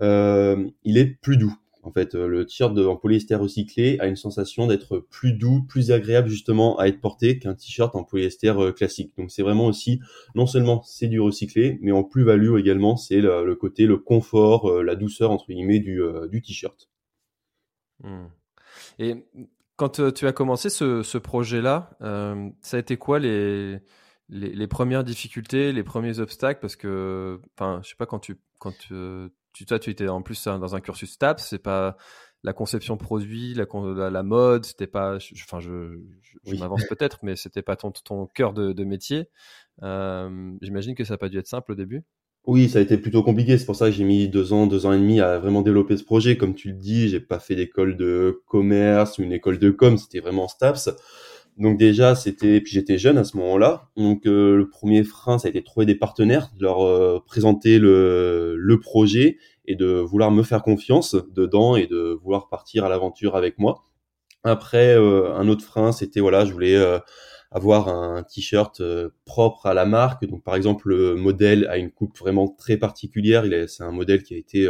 il 0.01 0.99
est 0.99 1.19
plus 1.21 1.37
doux. 1.37 1.55
En 1.83 1.91
fait, 1.91 2.15
euh, 2.15 2.29
le 2.29 2.47
t-shirt 2.47 2.79
en 2.79 2.97
polyester 2.97 3.35
recyclé 3.35 3.99
a 3.99 4.07
une 4.07 4.17
sensation 4.17 4.69
d'être 4.69 4.99
plus 4.99 5.33
doux, 5.33 5.63
plus 5.69 5.91
agréable 5.91 6.29
justement 6.29 6.79
à 6.79 6.87
être 6.87 7.01
porté 7.01 7.41
qu'un 7.41 7.55
t-shirt 7.55 7.97
en 7.97 8.05
polyester 8.05 8.51
euh, 8.51 8.73
classique. 8.73 9.13
Donc 9.19 9.33
c'est 9.33 9.43
vraiment 9.43 9.67
aussi, 9.67 10.01
non 10.37 10.47
seulement 10.47 10.83
c'est 10.83 11.09
du 11.09 11.21
recyclé, 11.21 11.79
mais 11.83 11.91
en 11.91 12.05
plus-value 12.05 12.57
également, 12.57 12.97
c'est 12.97 13.21
le, 13.21 13.55
côté, 13.57 13.87
le 13.87 13.97
confort, 13.97 14.71
euh, 14.71 14.83
la 14.85 14.95
douceur 14.95 15.33
entre 15.33 15.47
guillemets 15.49 15.81
du, 15.81 16.01
du 16.31 16.41
t-shirt. 16.41 16.89
Hmm. 18.05 18.27
Et 19.01 19.25
quand 19.77 20.13
tu 20.13 20.27
as 20.27 20.33
commencé 20.33 20.71
ce, 20.71 21.19
projet-là, 21.19 21.97
ça 22.63 22.77
a 22.77 22.81
été 22.81 22.97
quoi 22.97 23.19
les, 23.19 23.79
les, 24.29 24.55
les, 24.55 24.67
premières 24.69 25.03
difficultés, 25.03 25.73
les 25.73 25.83
premiers 25.83 26.21
obstacles? 26.21 26.61
Parce 26.61 26.77
que, 26.77 27.41
enfin, 27.57 27.81
je 27.83 27.91
sais 27.91 27.97
pas 27.97 28.07
quand 28.07 28.21
tu 28.21 28.37
quand 28.63 28.79
tu, 28.79 28.95
tu, 29.53 29.67
toi, 29.67 29.79
tu 29.79 29.91
étais 29.91 30.09
en 30.09 30.23
plus 30.23 30.45
dans 30.45 30.75
un 30.75 30.81
cursus 30.81 31.19
TAPS, 31.19 31.47
c'est 31.49 31.59
pas 31.59 31.97
la 32.45 32.53
conception 32.53 32.97
produit, 32.97 33.55
la, 33.55 34.11
la, 34.11 34.23
mode, 34.23 34.65
c'était 34.65 34.89
pas, 34.89 35.19
enfin, 35.45 35.61
je, 35.61 36.01
je, 36.45 36.57
m'avance 36.57 36.85
peut-être, 36.89 37.21
mais 37.23 37.37
c'était 37.37 37.63
pas 37.63 37.77
ton, 37.77 37.93
ton 37.93 38.27
cœur 38.27 38.53
de, 38.53 38.73
de 38.73 38.85
métier. 38.85 39.29
Euh, 39.83 40.53
J'imagine 40.61 40.95
que 40.95 41.05
ça 41.05 41.15
n'a 41.15 41.19
pas 41.19 41.29
dû 41.29 41.39
être 41.39 41.47
simple 41.47 41.73
au 41.73 41.75
début. 41.75 42.05
Oui, 42.45 42.69
ça 42.69 42.81
a 42.81 42.83
été 42.83 42.99
plutôt 42.99 43.23
compliqué. 43.23 43.57
C'est 43.57 43.67
pour 43.67 43.77
ça 43.77 43.87
que 43.87 43.93
j'ai 43.93 44.03
mis 44.03 44.29
deux 44.29 44.53
ans, 44.53 44.67
deux 44.67 44.85
ans 44.85 44.93
et 44.93 44.99
demi 44.99 45.21
à 45.21 45.39
vraiment 45.39 45.63
développer 45.63 45.97
ce 45.97 46.03
projet. 46.03 46.37
Comme 46.37 46.55
tu 46.55 46.69
le 46.71 46.75
dis, 46.75 47.09
j'ai 47.09 47.21
pas 47.21 47.39
fait 47.39 47.55
d'école 47.55 47.97
de 47.97 48.43
commerce 48.47 49.19
ou 49.19 49.23
une 49.23 49.33
école 49.33 49.61
de 49.61 49.71
com. 49.71 49.97
C'était 49.97 50.19
vraiment 50.19 50.49
STAPS. 50.49 50.91
Donc 51.59 51.79
déjà, 51.79 52.15
c'était, 52.15 52.61
puis 52.61 52.73
j'étais 52.73 52.97
jeune 52.99 53.19
à 53.19 53.25
ce 53.25 53.37
moment-là. 53.37 53.91
Donc 53.97 54.27
euh, 54.27 54.57
le 54.57 54.69
premier 54.69 55.05
frein, 55.05 55.39
ça 55.39 55.49
a 55.49 55.51
été 55.51 55.61
de 55.61 55.65
trouver 55.65 55.87
des 55.87 55.95
partenaires, 55.95 56.51
de 56.57 56.63
leur 56.63 56.83
euh, 56.83 57.21
présenter 57.27 57.79
le, 57.79 58.57
le 58.57 58.81
projet 58.81 59.37
et 59.67 59.77
de 59.77 59.87
vouloir 59.87 60.31
me 60.31 60.43
faire 60.43 60.63
confiance 60.63 61.15
dedans 61.35 61.77
et 61.77 61.87
de 61.87 62.19
vouloir 62.23 62.49
partir 62.49 62.85
à 62.85 62.89
l'aventure 62.89 63.37
avec 63.37 63.59
moi. 63.59 63.85
Après, 64.45 64.97
euh, 64.97 65.35
un 65.35 65.47
autre 65.49 65.65
frein, 65.65 65.93
c'était 65.93 66.21
voilà, 66.21 66.45
je 66.47 66.53
voulais 66.53 66.77
avoir 67.51 67.89
un 67.89 68.23
t-shirt 68.23 68.83
propre 69.27 69.67
à 69.67 69.75
la 69.75 69.85
marque. 69.85 70.27
Donc 70.27 70.43
par 70.43 70.57
exemple, 70.57 70.89
le 70.89 71.15
modèle 71.17 71.67
a 71.67 71.77
une 71.77 71.91
coupe 71.91 72.19
vraiment 72.19 72.49
très 72.49 72.79
particulière. 72.79 73.45
C'est 73.69 73.85
un 73.85 73.93
modèle 73.93 74.23
qui 74.23 74.35
a 74.35 74.39
été 74.39 74.67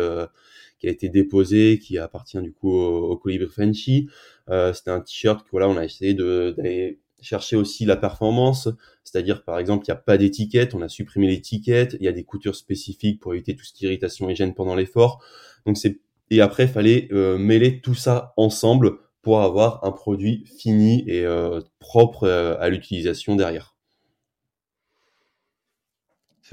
qui 0.82 0.88
a 0.88 0.90
été 0.90 1.08
déposé, 1.08 1.78
qui 1.78 1.96
appartient 1.96 2.42
du 2.42 2.52
coup 2.52 2.72
au, 2.72 3.12
au 3.12 3.16
Colibri 3.16 3.48
Frenchy. 3.48 4.08
Euh, 4.50 4.72
c'était 4.72 4.90
un 4.90 5.00
t-shirt 5.00 5.44
que 5.44 5.50
voilà, 5.50 5.68
on 5.68 5.76
a 5.76 5.84
essayé 5.84 6.14
d'aller 6.14 7.00
chercher 7.20 7.54
aussi 7.56 7.84
la 7.84 7.96
performance, 7.96 8.68
c'est-à-dire 9.04 9.44
par 9.44 9.58
exemple, 9.58 9.84
il 9.86 9.90
n'y 9.90 9.96
a 9.96 10.00
pas 10.00 10.18
d'étiquette, 10.18 10.74
on 10.74 10.82
a 10.82 10.88
supprimé 10.88 11.28
l'étiquette, 11.28 11.96
il 12.00 12.04
y 12.04 12.08
a 12.08 12.12
des 12.12 12.24
coutures 12.24 12.56
spécifiques 12.56 13.20
pour 13.20 13.32
éviter 13.32 13.54
tout 13.54 13.64
ce 13.64 13.72
qui 13.72 13.84
est 13.84 13.88
irritation 13.88 14.28
et 14.28 14.34
gêne 14.34 14.54
pendant 14.54 14.74
l'effort. 14.74 15.22
Donc 15.66 15.76
c'est 15.76 16.00
et 16.30 16.40
après, 16.40 16.64
il 16.64 16.70
fallait 16.70 17.08
euh, 17.12 17.36
mêler 17.36 17.82
tout 17.82 17.94
ça 17.94 18.32
ensemble 18.38 18.98
pour 19.20 19.42
avoir 19.42 19.84
un 19.84 19.92
produit 19.92 20.46
fini 20.58 21.04
et 21.06 21.26
euh, 21.26 21.60
propre 21.78 22.26
à 22.26 22.68
l'utilisation 22.70 23.36
derrière 23.36 23.71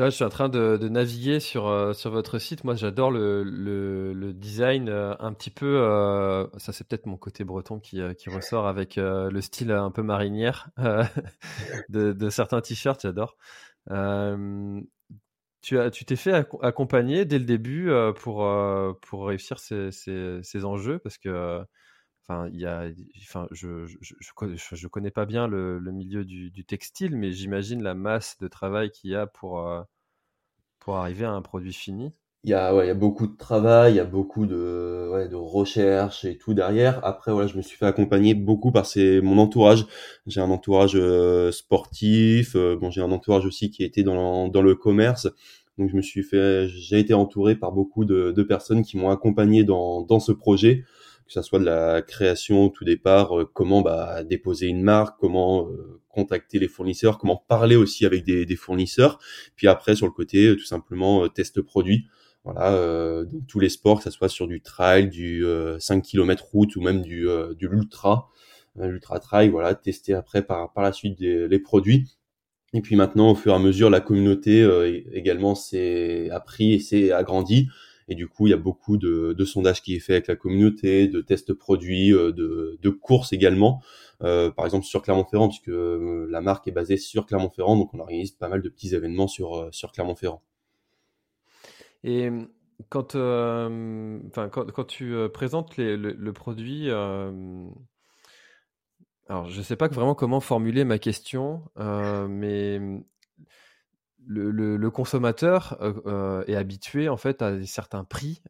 je 0.05 0.15
suis 0.15 0.23
en 0.23 0.29
train 0.29 0.47
de, 0.47 0.77
naviguer 0.87 1.39
sur, 1.41 1.67
euh, 1.67 1.93
sur 1.93 2.11
votre 2.11 2.39
site. 2.39 2.63
Moi, 2.63 2.75
j'adore 2.75 3.11
le, 3.11 3.43
le, 3.43 4.33
design 4.33 4.87
euh, 4.87 5.13
un 5.19 5.33
petit 5.33 5.49
peu. 5.49 5.81
Euh, 5.81 6.47
ça, 6.57 6.71
c'est 6.71 6.87
peut-être 6.87 7.05
mon 7.05 7.17
côté 7.17 7.43
breton 7.43 7.79
qui, 7.79 8.01
qui 8.17 8.29
ressort 8.29 8.67
avec 8.67 8.95
le 8.95 9.41
style 9.41 9.71
un 9.71 9.91
peu 9.91 10.01
marinière 10.01 10.69
de, 11.89 12.29
certains 12.29 12.61
t-shirts. 12.61 13.01
J'adore. 13.01 13.35
tu 15.61 15.77
as, 15.79 15.91
tu 15.91 16.05
t'es 16.05 16.15
fait 16.15 16.47
accompagner 16.61 17.25
dès 17.25 17.39
le 17.39 17.45
début 17.45 17.91
pour, 18.15 18.47
pour 19.01 19.27
réussir 19.27 19.59
ces, 19.59 19.91
ces, 19.91 20.39
ces 20.43 20.65
enjeux? 20.65 20.99
Parce 20.99 21.17
que 21.17 21.61
Enfin, 22.29 22.47
il 22.53 22.59
y 22.59 22.67
a, 22.67 22.83
enfin, 23.23 23.47
je, 23.49 23.87
je, 23.87 24.13
je, 24.21 24.87
connais 24.87 25.09
pas 25.09 25.25
bien 25.25 25.47
le, 25.47 25.79
le 25.79 25.91
milieu 25.91 26.23
du, 26.23 26.51
du, 26.51 26.63
textile, 26.63 27.15
mais 27.15 27.31
j'imagine 27.31 27.81
la 27.81 27.95
masse 27.95 28.37
de 28.39 28.47
travail 28.47 28.91
qu'il 28.91 29.09
y 29.09 29.15
a 29.15 29.25
pour, 29.25 29.67
euh, 29.67 29.81
pour 30.77 30.97
arriver 30.97 31.25
à 31.25 31.31
un 31.31 31.41
produit 31.41 31.73
fini. 31.73 32.13
Il 32.43 32.51
y 32.51 32.53
a, 32.53 32.75
ouais, 32.75 32.85
il 32.85 32.87
y 32.87 32.91
a 32.91 32.95
beaucoup 32.95 33.25
de 33.25 33.35
travail, 33.35 33.93
il 33.93 33.95
y 33.95 33.99
a 33.99 34.05
beaucoup 34.05 34.45
de, 34.45 35.09
ouais, 35.11 35.27
de 35.27 35.35
recherche 35.35 36.23
et 36.23 36.37
tout 36.37 36.53
derrière. 36.53 37.03
Après, 37.03 37.31
voilà, 37.31 37.47
je 37.47 37.57
me 37.57 37.63
suis 37.63 37.77
fait 37.77 37.87
accompagner 37.87 38.35
beaucoup 38.35 38.71
par 38.71 38.85
mon 39.23 39.39
entourage. 39.39 39.87
J'ai 40.27 40.39
un 40.39 40.51
entourage 40.51 40.95
euh, 40.95 41.51
sportif. 41.51 42.55
Euh, 42.55 42.77
bon, 42.79 42.91
j'ai 42.91 43.01
un 43.01 43.11
entourage 43.11 43.47
aussi 43.47 43.71
qui 43.71 43.83
était 43.83 44.03
dans, 44.03 44.49
dans 44.49 44.61
le 44.61 44.75
commerce. 44.75 45.27
Donc, 45.79 45.89
je 45.89 45.95
me 45.95 46.03
suis 46.03 46.21
fait, 46.21 46.67
j'ai 46.67 46.99
été 46.99 47.15
entouré 47.15 47.55
par 47.55 47.71
beaucoup 47.71 48.05
de, 48.05 48.31
de 48.31 48.43
personnes 48.43 48.83
qui 48.83 48.97
m'ont 48.97 49.09
accompagné 49.09 49.63
dans, 49.63 50.03
dans 50.03 50.19
ce 50.19 50.31
projet 50.31 50.85
que 51.29 51.33
ça 51.33 51.43
soit 51.43 51.59
de 51.59 51.65
la 51.65 52.01
création 52.01 52.65
au 52.65 52.69
tout 52.69 52.83
départ, 52.83 53.39
euh, 53.39 53.45
comment 53.45 53.81
bah, 53.81 54.23
déposer 54.23 54.65
une 54.65 54.81
marque, 54.81 55.19
comment 55.19 55.69
euh, 55.69 56.01
contacter 56.09 56.57
les 56.57 56.67
fournisseurs, 56.67 57.19
comment 57.19 57.37
parler 57.37 57.75
aussi 57.75 58.03
avec 58.07 58.23
des, 58.25 58.47
des, 58.47 58.55
fournisseurs, 58.55 59.19
puis 59.55 59.67
après 59.67 59.95
sur 59.95 60.07
le 60.07 60.11
côté 60.11 60.47
euh, 60.47 60.55
tout 60.55 60.65
simplement 60.65 61.29
test 61.29 61.61
produit. 61.61 62.07
voilà, 62.43 63.25
donc 63.25 63.45
tous 63.47 63.59
les 63.59 63.69
sports, 63.69 63.99
que 63.99 64.05
ce 64.05 64.09
soit 64.09 64.27
sur 64.27 64.47
du 64.47 64.61
trail, 64.61 65.09
du 65.09 65.45
5 65.79 66.01
km 66.01 66.45
route 66.51 66.75
ou 66.75 66.81
même 66.81 67.03
du, 67.03 67.25
de 67.25 67.67
l'ultra, 67.67 68.29
l'ultra 68.75 69.19
trail, 69.19 69.49
voilà, 69.49 69.75
tester 69.75 70.13
après 70.15 70.41
par, 70.41 70.73
par 70.73 70.83
la 70.83 70.93
suite 70.93 71.19
les 71.19 71.59
produits. 71.59 72.07
Et 72.73 72.81
puis 72.81 72.95
maintenant, 72.95 73.31
au 73.31 73.35
fur 73.35 73.51
et 73.51 73.55
à 73.55 73.59
mesure, 73.59 73.89
la 73.89 74.01
communauté 74.01 74.67
également 75.11 75.53
s'est 75.53 76.29
appris 76.31 76.73
et 76.73 76.79
s'est 76.79 77.11
agrandie. 77.11 77.67
Et 78.09 78.15
du 78.15 78.27
coup, 78.27 78.47
il 78.47 78.49
y 78.49 78.53
a 78.53 78.57
beaucoup 78.57 78.97
de, 78.97 79.45
sondages 79.45 79.81
qui 79.81 79.95
est 79.95 79.99
fait 79.99 80.13
avec 80.13 80.27
la 80.27 80.35
communauté, 80.35 81.07
de 81.07 81.21
tests 81.21 81.53
produits, 81.53 82.09
de, 82.09 82.77
de 82.81 82.89
courses 82.89 83.31
également. 83.31 83.81
Euh, 84.21 84.51
par 84.51 84.65
exemple 84.65 84.85
sur 84.85 85.01
Clermont-Ferrand, 85.01 85.47
puisque 85.47 85.69
euh, 85.69 86.27
la 86.29 86.41
marque 86.41 86.67
est 86.67 86.73
basée 86.73 86.97
sur 86.97 87.25
Clermont-Ferrand, 87.25 87.77
donc 87.77 87.93
on 87.93 87.99
organise 87.99 88.31
pas 88.31 88.49
mal 88.49 88.61
de 88.61 88.67
petits 88.67 88.93
événements 88.93 89.29
sur, 89.29 89.55
euh, 89.55 89.69
Clermont-Ferrand. 89.93 90.43
Et 92.03 92.29
quand, 92.89 93.13
quand, 93.13 94.49
quand, 94.51 94.83
tu 94.85 95.15
présentes 95.33 95.77
les, 95.77 95.97
le, 95.97 96.33
produit, 96.33 96.89
alors 96.89 97.73
je 99.47 99.57
ne 99.57 99.63
sais 99.63 99.75
pas 99.75 99.89
vraiment 99.89 100.15
comment 100.15 100.39
formuler 100.39 100.85
ma 100.85 100.97
question, 100.97 101.61
mais 101.75 102.79
le, 104.29 104.89
consommateur 104.89 105.77
est 106.47 106.55
habitué 106.55 107.09
en 107.09 107.17
fait 107.17 107.41
à 107.41 107.61
certains 107.65 108.03
prix 108.03 108.41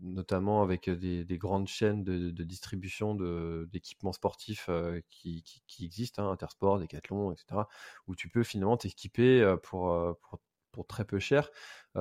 notamment 0.00 0.62
avec 0.62 0.88
des, 0.90 1.38
grandes 1.38 1.68
chaînes 1.68 2.04
de, 2.04 2.44
distribution 2.44 3.14
d'équipements 3.64 4.12
sportifs 4.12 4.66
euh, 4.68 5.00
qui, 5.10 5.44
existent, 5.80 6.24
hein, 6.24 6.32
Intersport, 6.32 6.78
Decathlon, 6.78 7.32
etc., 7.32 7.62
où 8.06 8.14
tu 8.14 8.28
peux 8.28 8.42
finalement 8.42 8.76
t'équiper 8.76 9.40
euh, 9.40 9.56
pour, 9.56 9.92
euh, 9.92 10.12
très 10.86 11.04
peu 11.04 11.18
cher. 11.18 11.50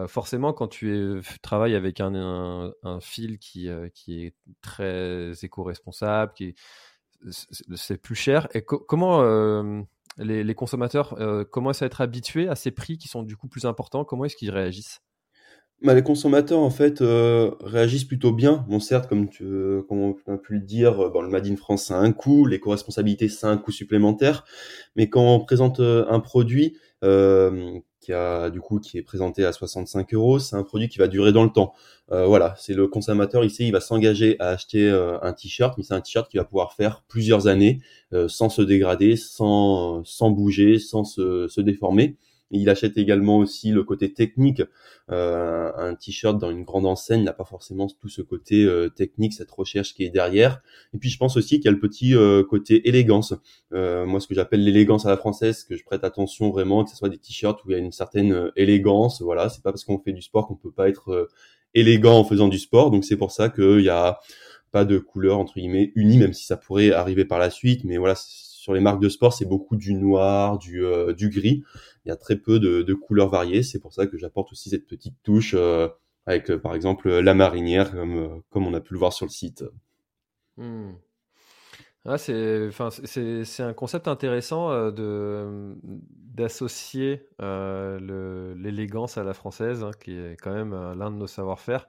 forcément, 0.07 0.53
quand 0.53 0.67
tu 0.67 1.19
travailles 1.41 1.73
avec 1.73 1.99
un, 1.99 2.71
fil 3.01 3.39
qui, 3.39 3.69
qui 3.95 4.23
est 4.23 4.35
très 4.61 5.31
éco-responsable, 5.41 6.33
c'est 7.31 7.97
plus 7.97 8.13
cher. 8.13 8.47
Et 8.53 8.61
comment 8.61 9.23
les, 10.17 10.55
consommateurs 10.55 11.15
commencent 11.51 11.81
à 11.81 11.85
être 11.85 12.01
habitués 12.01 12.47
à 12.47 12.55
ces 12.55 12.71
prix 12.71 12.97
qui 12.97 13.07
sont 13.07 13.23
du 13.23 13.35
coup 13.35 13.47
plus 13.47 13.65
importants? 13.65 14.03
Comment 14.03 14.25
est-ce 14.25 14.35
qu'ils 14.35 14.51
réagissent? 14.51 15.01
Bah, 15.83 15.93
les 15.93 16.01
consommateurs 16.01 16.57
en 16.57 16.71
fait 16.71 17.01
euh, 17.01 17.51
réagissent 17.61 18.05
plutôt 18.05 18.31
bien. 18.31 18.65
Bon 18.67 18.79
certes, 18.79 19.07
comme 19.07 19.29
tu 19.29 19.43
euh, 19.43 19.83
comme 19.87 19.99
on 19.99 20.33
a 20.33 20.37
pu 20.37 20.55
le 20.55 20.61
dire, 20.61 20.99
euh, 20.99 21.21
le 21.21 21.29
Made 21.29 21.45
in 21.45 21.55
France 21.55 21.85
ça 21.85 21.99
a 21.99 22.01
un 22.01 22.11
coût, 22.13 22.47
l'éco-responsabilité 22.47 23.29
ça 23.29 23.47
a 23.47 23.51
un 23.51 23.57
coût 23.57 23.71
supplémentaire, 23.71 24.43
mais 24.95 25.07
quand 25.07 25.21
on 25.21 25.39
présente 25.39 25.79
un 25.79 26.19
produit 26.19 26.77
qui 28.07 28.97
est 28.97 29.01
présenté 29.01 29.45
à 29.45 29.51
65 29.51 30.13
euros, 30.13 30.39
c'est 30.39 30.55
un 30.55 30.63
produit 30.63 30.89
qui 30.89 30.97
va 30.97 31.07
durer 31.07 31.31
dans 31.31 31.43
le 31.43 31.49
temps. 31.49 31.73
voilà, 32.09 32.55
c'est 32.57 32.73
le 32.73 32.87
consommateur 32.87 33.43
ici, 33.43 33.67
il 33.67 33.71
va 33.71 33.81
s'engager 33.81 34.35
à 34.39 34.49
acheter 34.49 34.89
un 34.89 35.33
t-shirt, 35.33 35.77
mais 35.77 35.83
c'est 35.83 35.93
un 35.93 36.01
t-shirt 36.01 36.29
qui 36.29 36.37
va 36.37 36.45
pouvoir 36.45 36.73
faire 36.73 37.03
plusieurs 37.07 37.47
années 37.47 37.79
sans 38.27 38.49
se 38.49 38.61
dégrader, 38.61 39.15
sans 39.15 40.03
sans 40.05 40.31
bouger, 40.31 40.79
sans 40.79 41.03
se, 41.03 41.47
se 41.47 41.61
déformer. 41.61 42.17
Il 42.51 42.69
achète 42.69 42.97
également 42.97 43.37
aussi 43.39 43.71
le 43.71 43.83
côté 43.83 44.13
technique. 44.13 44.61
Euh, 45.11 45.71
un 45.75 45.95
t-shirt 45.95 46.37
dans 46.37 46.49
une 46.49 46.63
grande 46.63 46.85
enseigne 46.85 47.23
n'a 47.23 47.33
pas 47.33 47.43
forcément 47.43 47.87
tout 47.87 48.09
ce 48.09 48.21
côté 48.21 48.63
euh, 48.63 48.89
technique, 48.89 49.33
cette 49.33 49.51
recherche 49.51 49.93
qui 49.93 50.03
est 50.03 50.09
derrière. 50.09 50.61
Et 50.93 50.97
puis 50.97 51.09
je 51.09 51.17
pense 51.17 51.35
aussi 51.37 51.55
qu'il 51.57 51.65
y 51.65 51.67
a 51.67 51.71
le 51.71 51.79
petit 51.79 52.15
euh, 52.15 52.43
côté 52.43 52.87
élégance. 52.87 53.33
moi, 53.71 54.19
ce 54.19 54.27
que 54.27 54.35
j'appelle 54.35 54.63
l'élégance 54.63 55.05
à 55.05 55.09
la 55.09 55.17
française, 55.17 55.63
que 55.63 55.75
je 55.75 55.83
prête 55.83 56.03
attention 56.03 56.49
vraiment, 56.49 56.83
que 56.83 56.89
ce 56.89 56.95
soit 56.95 57.09
des 57.09 57.17
t-shirts 57.17 57.63
où 57.65 57.69
il 57.69 57.73
y 57.73 57.75
a 57.75 57.79
une 57.79 57.91
certaine 57.91 58.51
élégance. 58.55 59.21
Voilà, 59.21 59.49
c'est 59.49 59.63
pas 59.63 59.71
parce 59.71 59.83
qu'on 59.83 59.99
fait 59.99 60.13
du 60.13 60.21
sport 60.21 60.47
qu'on 60.47 60.55
peut 60.55 60.71
pas 60.71 60.87
être 60.87 61.29
élégant 61.73 62.17
en 62.17 62.23
faisant 62.23 62.47
du 62.47 62.59
sport. 62.59 62.91
Donc 62.91 63.03
c'est 63.03 63.17
pour 63.17 63.31
ça 63.31 63.49
qu'il 63.49 63.81
y 63.81 63.89
a 63.89 64.19
pas 64.71 64.85
de 64.85 64.97
couleur 64.99 65.39
entre 65.39 65.55
guillemets 65.55 65.91
unie, 65.95 66.17
même 66.17 66.33
si 66.33 66.45
ça 66.45 66.57
pourrait 66.57 66.91
arriver 66.91 67.25
par 67.25 67.39
la 67.39 67.49
suite. 67.49 67.83
Mais 67.83 67.97
voilà, 67.97 68.15
sur 68.15 68.73
les 68.73 68.79
marques 68.79 69.01
de 69.01 69.09
sport, 69.09 69.33
c'est 69.33 69.45
beaucoup 69.45 69.75
du 69.75 69.93
noir, 69.93 70.57
du, 70.57 70.83
du 71.17 71.29
gris. 71.29 71.63
Il 72.07 72.09
y 72.09 72.13
a 72.13 72.17
très 72.17 72.37
peu 72.37 72.59
de, 72.59 72.93
couleurs 72.93 73.29
variées. 73.29 73.63
C'est 73.63 73.79
pour 73.79 73.93
ça 73.93 74.07
que 74.07 74.17
j'apporte 74.17 74.51
aussi 74.51 74.69
cette 74.69 74.87
petite 74.87 75.15
touche 75.23 75.53
euh, 75.57 75.87
avec, 76.25 76.49
euh, 76.49 76.57
par 76.57 76.73
exemple, 76.73 77.09
la 77.09 77.33
marinière, 77.33 77.91
comme, 77.91 78.65
on 78.65 78.73
a 78.73 78.81
pu 78.81 78.93
le 78.93 78.99
voir 78.99 79.13
sur 79.13 79.25
le 79.25 79.31
site. 79.31 79.63
Hmm. 80.57 80.93
Ah, 82.05 82.17
c'est, 82.17 82.69
un 83.59 83.73
concept 83.73 84.07
intéressant 84.07 84.91
de, 84.91 85.75
d'associer 85.83 87.27
l'élégance 87.39 89.17
à 89.17 89.23
la 89.23 89.33
française, 89.33 89.83
hein, 89.83 89.91
qui 89.99 90.13
est 90.13 90.37
quand 90.41 90.53
même 90.53 90.71
l'un 90.71 91.11
de 91.11 91.17
nos 91.17 91.27
savoir-faire. 91.27 91.87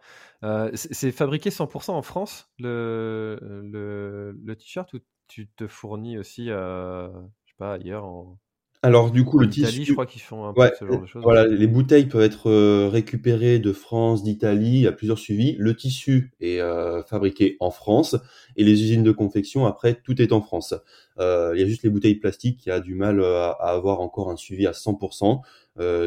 c'est, 0.75 1.13
fabriqué 1.13 1.51
100% 1.51 1.93
en 1.93 2.03
France, 2.03 2.51
le, 2.59 3.39
le, 3.41 4.57
t-shirt, 4.57 4.93
ou 4.95 4.99
tu 5.29 5.47
te 5.47 5.69
fournis 5.69 6.19
aussi, 6.19 6.51
euh, 6.51 7.09
je 7.45 7.53
sais 7.53 7.57
pas, 7.59 7.75
ailleurs 7.75 8.05
en. 8.05 8.39
Alors 8.83 9.11
du 9.11 9.25
coup, 9.25 9.39
le 9.39 9.47
Italie, 9.47 9.67
tissu, 9.67 9.85
je 9.87 9.93
crois 9.93 10.07
qu'ils 10.07 10.23
font 10.23 10.47
un 10.47 10.53
peu 10.53 10.71
ce 10.79 10.85
genre 10.85 11.01
de 11.01 11.07
choses. 11.07 11.23
Voilà, 11.23 11.47
les 11.47 11.67
bouteilles 11.67 12.07
peuvent 12.07 12.23
être 12.23 12.49
euh, 12.49 12.89
récupérées 12.89 13.59
de 13.59 13.73
France, 13.73 14.23
d'Italie, 14.23 14.69
il 14.69 14.81
y 14.83 14.87
a 14.87 14.93
plusieurs 14.93 15.19
suivis. 15.19 15.57
Le 15.59 15.75
tissu 15.75 16.33
est 16.41 16.61
euh, 16.61 17.03
fabriqué 17.03 17.57
en 17.59 17.73
France 17.73 18.17
et 18.57 18.63
les 18.63 18.83
usines 18.83 19.03
de 19.03 19.11
confection, 19.11 19.67
après, 19.67 19.95
tout 19.95 20.23
est 20.23 20.33
en 20.33 20.41
France. 20.41 20.75
Euh, 21.19 21.53
il 21.55 21.61
y 21.61 21.65
a 21.65 21.67
juste 21.67 21.83
les 21.83 21.91
bouteilles 21.91 22.15
plastiques 22.15 22.61
qui 22.61 22.71
a 22.71 22.79
du 22.79 22.95
mal 22.95 23.23
à, 23.23 23.51
à 23.51 23.71
avoir 23.73 24.01
encore 24.01 24.31
un 24.31 24.37
suivi 24.37 24.67
à 24.67 24.73
100%. 24.73 25.41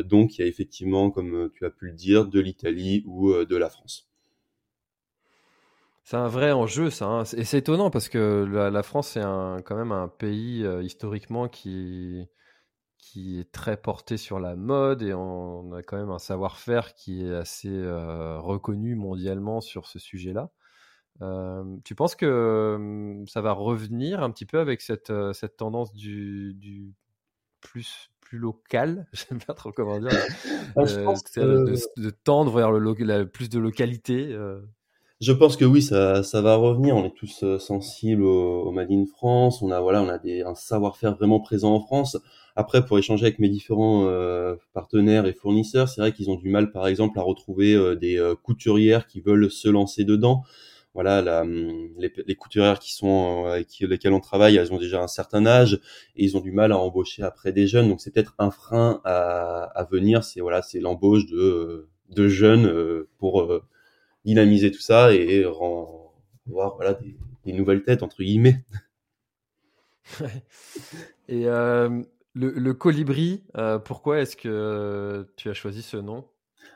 donc 0.04 0.38
il 0.38 0.42
y 0.42 0.44
a 0.46 0.48
effectivement, 0.48 1.12
comme 1.12 1.50
tu 1.54 1.66
as 1.66 1.70
pu 1.70 1.88
le 1.88 1.94
dire, 1.94 2.26
de 2.26 2.40
l'Italie 2.40 3.04
ou 3.06 3.34
de 3.34 3.56
la 3.58 3.70
France. 3.70 4.12
C'est 6.04 6.18
un 6.18 6.28
vrai 6.28 6.52
enjeu, 6.52 6.90
ça. 6.90 7.06
Hein. 7.06 7.24
Et 7.38 7.46
c'est 7.46 7.60
étonnant 7.60 7.90
parce 7.90 8.10
que 8.10 8.46
la, 8.46 8.84
France, 8.84 9.10
c'est 9.10 9.22
quand 9.22 9.76
même 9.76 9.92
un 9.92 10.08
pays 10.08 10.66
euh, 10.66 10.84
historiquement 10.84 11.48
qui, 11.48 12.28
qui 13.02 13.40
est 13.40 13.52
très 13.52 13.78
porté 13.78 14.18
sur 14.18 14.40
la 14.40 14.56
mode 14.56 15.02
et 15.02 15.14
on, 15.14 15.74
a 15.74 15.82
quand 15.82 15.98
même 15.98 16.12
un 16.12 16.20
savoir-faire 16.20 16.94
qui 16.94 17.26
est 17.26 17.36
assez 17.36 17.70
euh, 17.70 18.40
reconnu 18.40 18.96
mondialement 18.96 19.60
sur 19.60 19.88
ce 19.88 20.00
sujet-là. 20.00 20.52
Euh, 21.22 21.64
tu 21.84 21.94
penses 21.96 22.16
que 22.16 22.76
hum, 22.76 23.28
ça 23.28 23.42
va 23.42 23.52
revenir 23.52 24.24
un 24.24 24.32
petit 24.32 24.46
peu 24.46 24.60
avec 24.60 24.82
cette, 24.82 25.12
cette 25.34 25.58
tendance 25.58 25.94
du, 25.94 26.54
du 26.54 26.94
plus 27.60 28.10
plus 28.22 28.38
local, 28.38 29.08
j'aime 29.14 29.40
pas 29.40 29.54
trop 29.54 29.74
comment 29.74 30.00
dire, 30.00 30.10
ah, 30.78 30.84
de, 30.86 32.10
tendre 32.10 32.56
vers 32.56 32.72
le, 32.72 33.26
plus 33.26 33.50
de 33.50 33.60
localité 33.60 34.34
je 35.22 35.32
pense 35.32 35.56
que 35.56 35.66
oui, 35.66 35.84
ça, 35.84 36.24
ça 36.24 36.42
va 36.42 36.56
revenir. 36.56 36.96
On 36.96 37.06
est 37.06 37.14
tous 37.16 37.44
euh, 37.44 37.60
sensibles 37.60 38.24
au, 38.24 38.64
au 38.64 38.72
Made 38.72 38.92
in 38.92 39.06
France. 39.06 39.62
On 39.62 39.70
a 39.70 39.80
voilà, 39.80 40.02
on 40.02 40.10
a 40.10 40.18
des, 40.18 40.42
un 40.42 40.56
savoir-faire 40.56 41.16
vraiment 41.16 41.40
présent 41.40 41.74
en 41.76 41.80
France. 41.80 42.18
Après, 42.56 42.84
pour 42.84 42.98
échanger 42.98 43.28
avec 43.28 43.38
mes 43.38 43.48
différents 43.48 44.08
euh, 44.08 44.56
partenaires 44.74 45.28
et 45.28 45.34
fournisseurs, 45.34 45.90
c'est 45.90 46.02
vrai 46.02 46.12
qu'ils 46.12 46.32
ont 46.32 46.36
du 46.36 46.50
mal, 46.50 46.72
par 46.72 46.88
exemple, 46.88 47.20
à 47.20 47.22
retrouver 47.22 47.76
euh, 47.76 47.96
des 47.96 48.20
couturières 48.42 49.06
qui 49.06 49.22
veulent 49.22 49.52
se 49.52 49.70
lancer 49.70 50.06
dedans. 50.06 50.42
Voilà, 50.96 51.42
hum, 51.44 51.90
les, 52.00 52.12
les, 52.26 52.36
couturières 52.36 52.80
qui 52.80 52.94
sont 52.94 53.46
avec 53.46 53.68
lesquelles 53.80 54.14
on 54.14 54.20
travaille, 54.20 54.58
elles 54.58 54.74
ont 54.74 54.80
déjà 54.80 55.04
un 55.04 55.08
certain 55.08 55.46
âge 55.46 55.76
et 56.16 56.24
ils 56.26 56.36
ont 56.36 56.42
du 56.42 56.52
mal 56.52 56.72
à 56.72 56.80
embaucher 56.80 57.22
après 57.22 57.54
des 57.54 57.68
jeunes. 57.68 57.90
Donc 57.90 58.02
c'est 58.02 58.12
peut-être 58.12 58.34
un 58.40 58.50
frein 58.50 59.02
à, 59.06 59.66
à 59.76 59.84
venir. 59.86 60.24
C'est 60.24 60.42
voilà, 60.42 60.64
c'est 60.64 60.80
l'embauche 60.80 61.28
de, 61.28 61.88
de 62.10 62.28
jeunes 62.28 63.06
pour 63.20 63.62
dynamiser 64.26 64.72
tout 64.72 64.82
ça 64.82 65.14
et 65.14 65.44
voir 66.46 66.76
voilà, 66.76 66.98
des, 67.46 67.54
nouvelles 67.54 67.84
têtes, 67.84 68.04
entre 68.04 68.24
guillemets. 68.24 68.64
Et 71.28 71.48
euh, 71.48 72.02
le, 72.34 72.74
colibri, 72.74 73.44
euh, 73.58 73.80
pourquoi 73.80 74.20
est-ce 74.20 74.36
que 74.36 75.28
tu 75.38 75.50
as 75.50 75.54
choisi 75.54 75.82
ce 75.82 75.98
nom? 75.98 76.26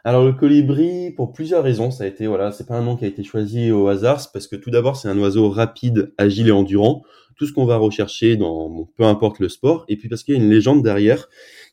Alors 0.04 0.24
le 0.24 0.34
colibri, 0.34 1.12
pour 1.12 1.34
plusieurs 1.34 1.64
raisons, 1.64 1.90
ça 1.90 2.04
a 2.04 2.08
été 2.08 2.28
voilà, 2.28 2.52
c'est 2.52 2.68
pas 2.68 2.78
un 2.78 2.84
nom 2.84 2.96
qui 2.96 3.06
a 3.06 3.08
été 3.08 3.24
choisi 3.24 3.72
au 3.72 3.88
hasard, 3.88 4.22
c'est 4.22 4.32
parce 4.32 4.48
que 4.48 4.56
tout 4.56 4.70
d'abord 4.70 4.98
c'est 4.98 5.08
un 5.08 5.18
oiseau 5.18 5.50
rapide, 5.50 6.14
agile 6.20 6.50
et 6.50 6.52
endurant, 6.52 7.02
tout 7.36 7.48
ce 7.48 7.54
qu'on 7.54 7.66
va 7.66 7.78
rechercher 7.78 8.38
dans 8.38 8.86
peu 8.98 9.04
importe 9.04 9.40
le 9.40 9.50
sport, 9.50 9.84
et 9.88 9.98
puis 9.98 10.08
parce 10.08 10.22
qu'il 10.24 10.36
y 10.36 10.38
a 10.38 10.42
une 10.42 10.50
légende 10.50 10.84
derrière 10.84 11.28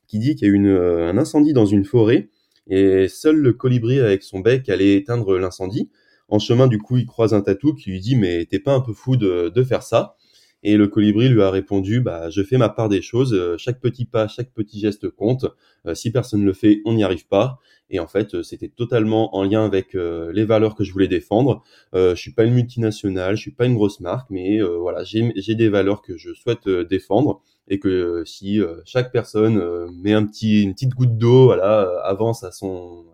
qui 0.06 0.18
dit 0.18 0.34
qu'il 0.34 0.48
y 0.48 0.50
a 0.50 0.54
eu 0.54 0.66
euh, 0.66 1.10
un 1.10 1.18
incendie 1.18 1.52
dans 1.52 1.66
une 1.66 1.84
forêt 1.84 2.30
et 2.68 3.08
seul 3.08 3.36
le 3.36 3.52
colibri 3.52 4.00
avec 4.00 4.22
son 4.22 4.40
bec 4.40 4.68
allait 4.68 4.96
éteindre 4.96 5.38
l'incendie. 5.38 5.90
En 6.28 6.38
chemin, 6.38 6.66
du 6.66 6.78
coup, 6.78 6.96
il 6.96 7.06
croise 7.06 7.34
un 7.34 7.42
tatou 7.42 7.74
qui 7.74 7.90
lui 7.90 8.00
dit 8.00 8.16
mais 8.16 8.46
t'es 8.46 8.58
pas 8.58 8.72
un 8.72 8.80
peu 8.80 8.92
fou 8.92 9.16
de, 9.16 9.64
faire 9.64 9.82
ça? 9.82 10.16
Et 10.64 10.76
le 10.76 10.86
colibri 10.86 11.28
lui 11.28 11.42
a 11.42 11.50
répondu 11.50 12.00
bah 12.00 12.30
je 12.30 12.42
fais 12.42 12.56
ma 12.56 12.68
part 12.68 12.88
des 12.88 13.02
choses. 13.02 13.56
Chaque 13.58 13.80
petit 13.80 14.04
pas, 14.04 14.28
chaque 14.28 14.52
petit 14.52 14.80
geste 14.80 15.10
compte. 15.10 15.46
Euh, 15.86 15.94
si 15.94 16.12
personne 16.12 16.44
le 16.44 16.52
fait, 16.52 16.80
on 16.84 16.94
n'y 16.94 17.04
arrive 17.04 17.26
pas. 17.26 17.58
Et 17.92 18.00
en 18.00 18.08
fait, 18.08 18.34
euh, 18.34 18.42
c'était 18.42 18.68
totalement 18.68 19.36
en 19.36 19.44
lien 19.44 19.64
avec 19.64 19.94
euh, 19.94 20.32
les 20.32 20.44
valeurs 20.44 20.74
que 20.74 20.82
je 20.82 20.92
voulais 20.92 21.08
défendre. 21.08 21.62
Euh, 21.94 22.14
je 22.16 22.20
suis 22.20 22.32
pas 22.32 22.44
une 22.44 22.54
multinationale, 22.54 23.36
je 23.36 23.42
suis 23.42 23.52
pas 23.52 23.66
une 23.66 23.74
grosse 23.74 24.00
marque, 24.00 24.30
mais 24.30 24.60
voilà, 24.60 25.04
j'ai 25.04 25.54
des 25.54 25.68
valeurs 25.68 26.02
que 26.02 26.16
je 26.16 26.32
souhaite 26.32 26.68
défendre 26.68 27.42
et 27.68 27.78
que 27.78 28.24
si 28.26 28.60
chaque 28.84 29.12
personne 29.12 29.90
met 30.02 30.12
un 30.12 30.26
petit, 30.26 30.62
une 30.62 30.74
petite 30.74 30.94
goutte 30.94 31.16
d'eau, 31.16 31.46
voilà, 31.46 32.00
avance 32.04 32.44
à 32.44 32.52
son 32.52 33.12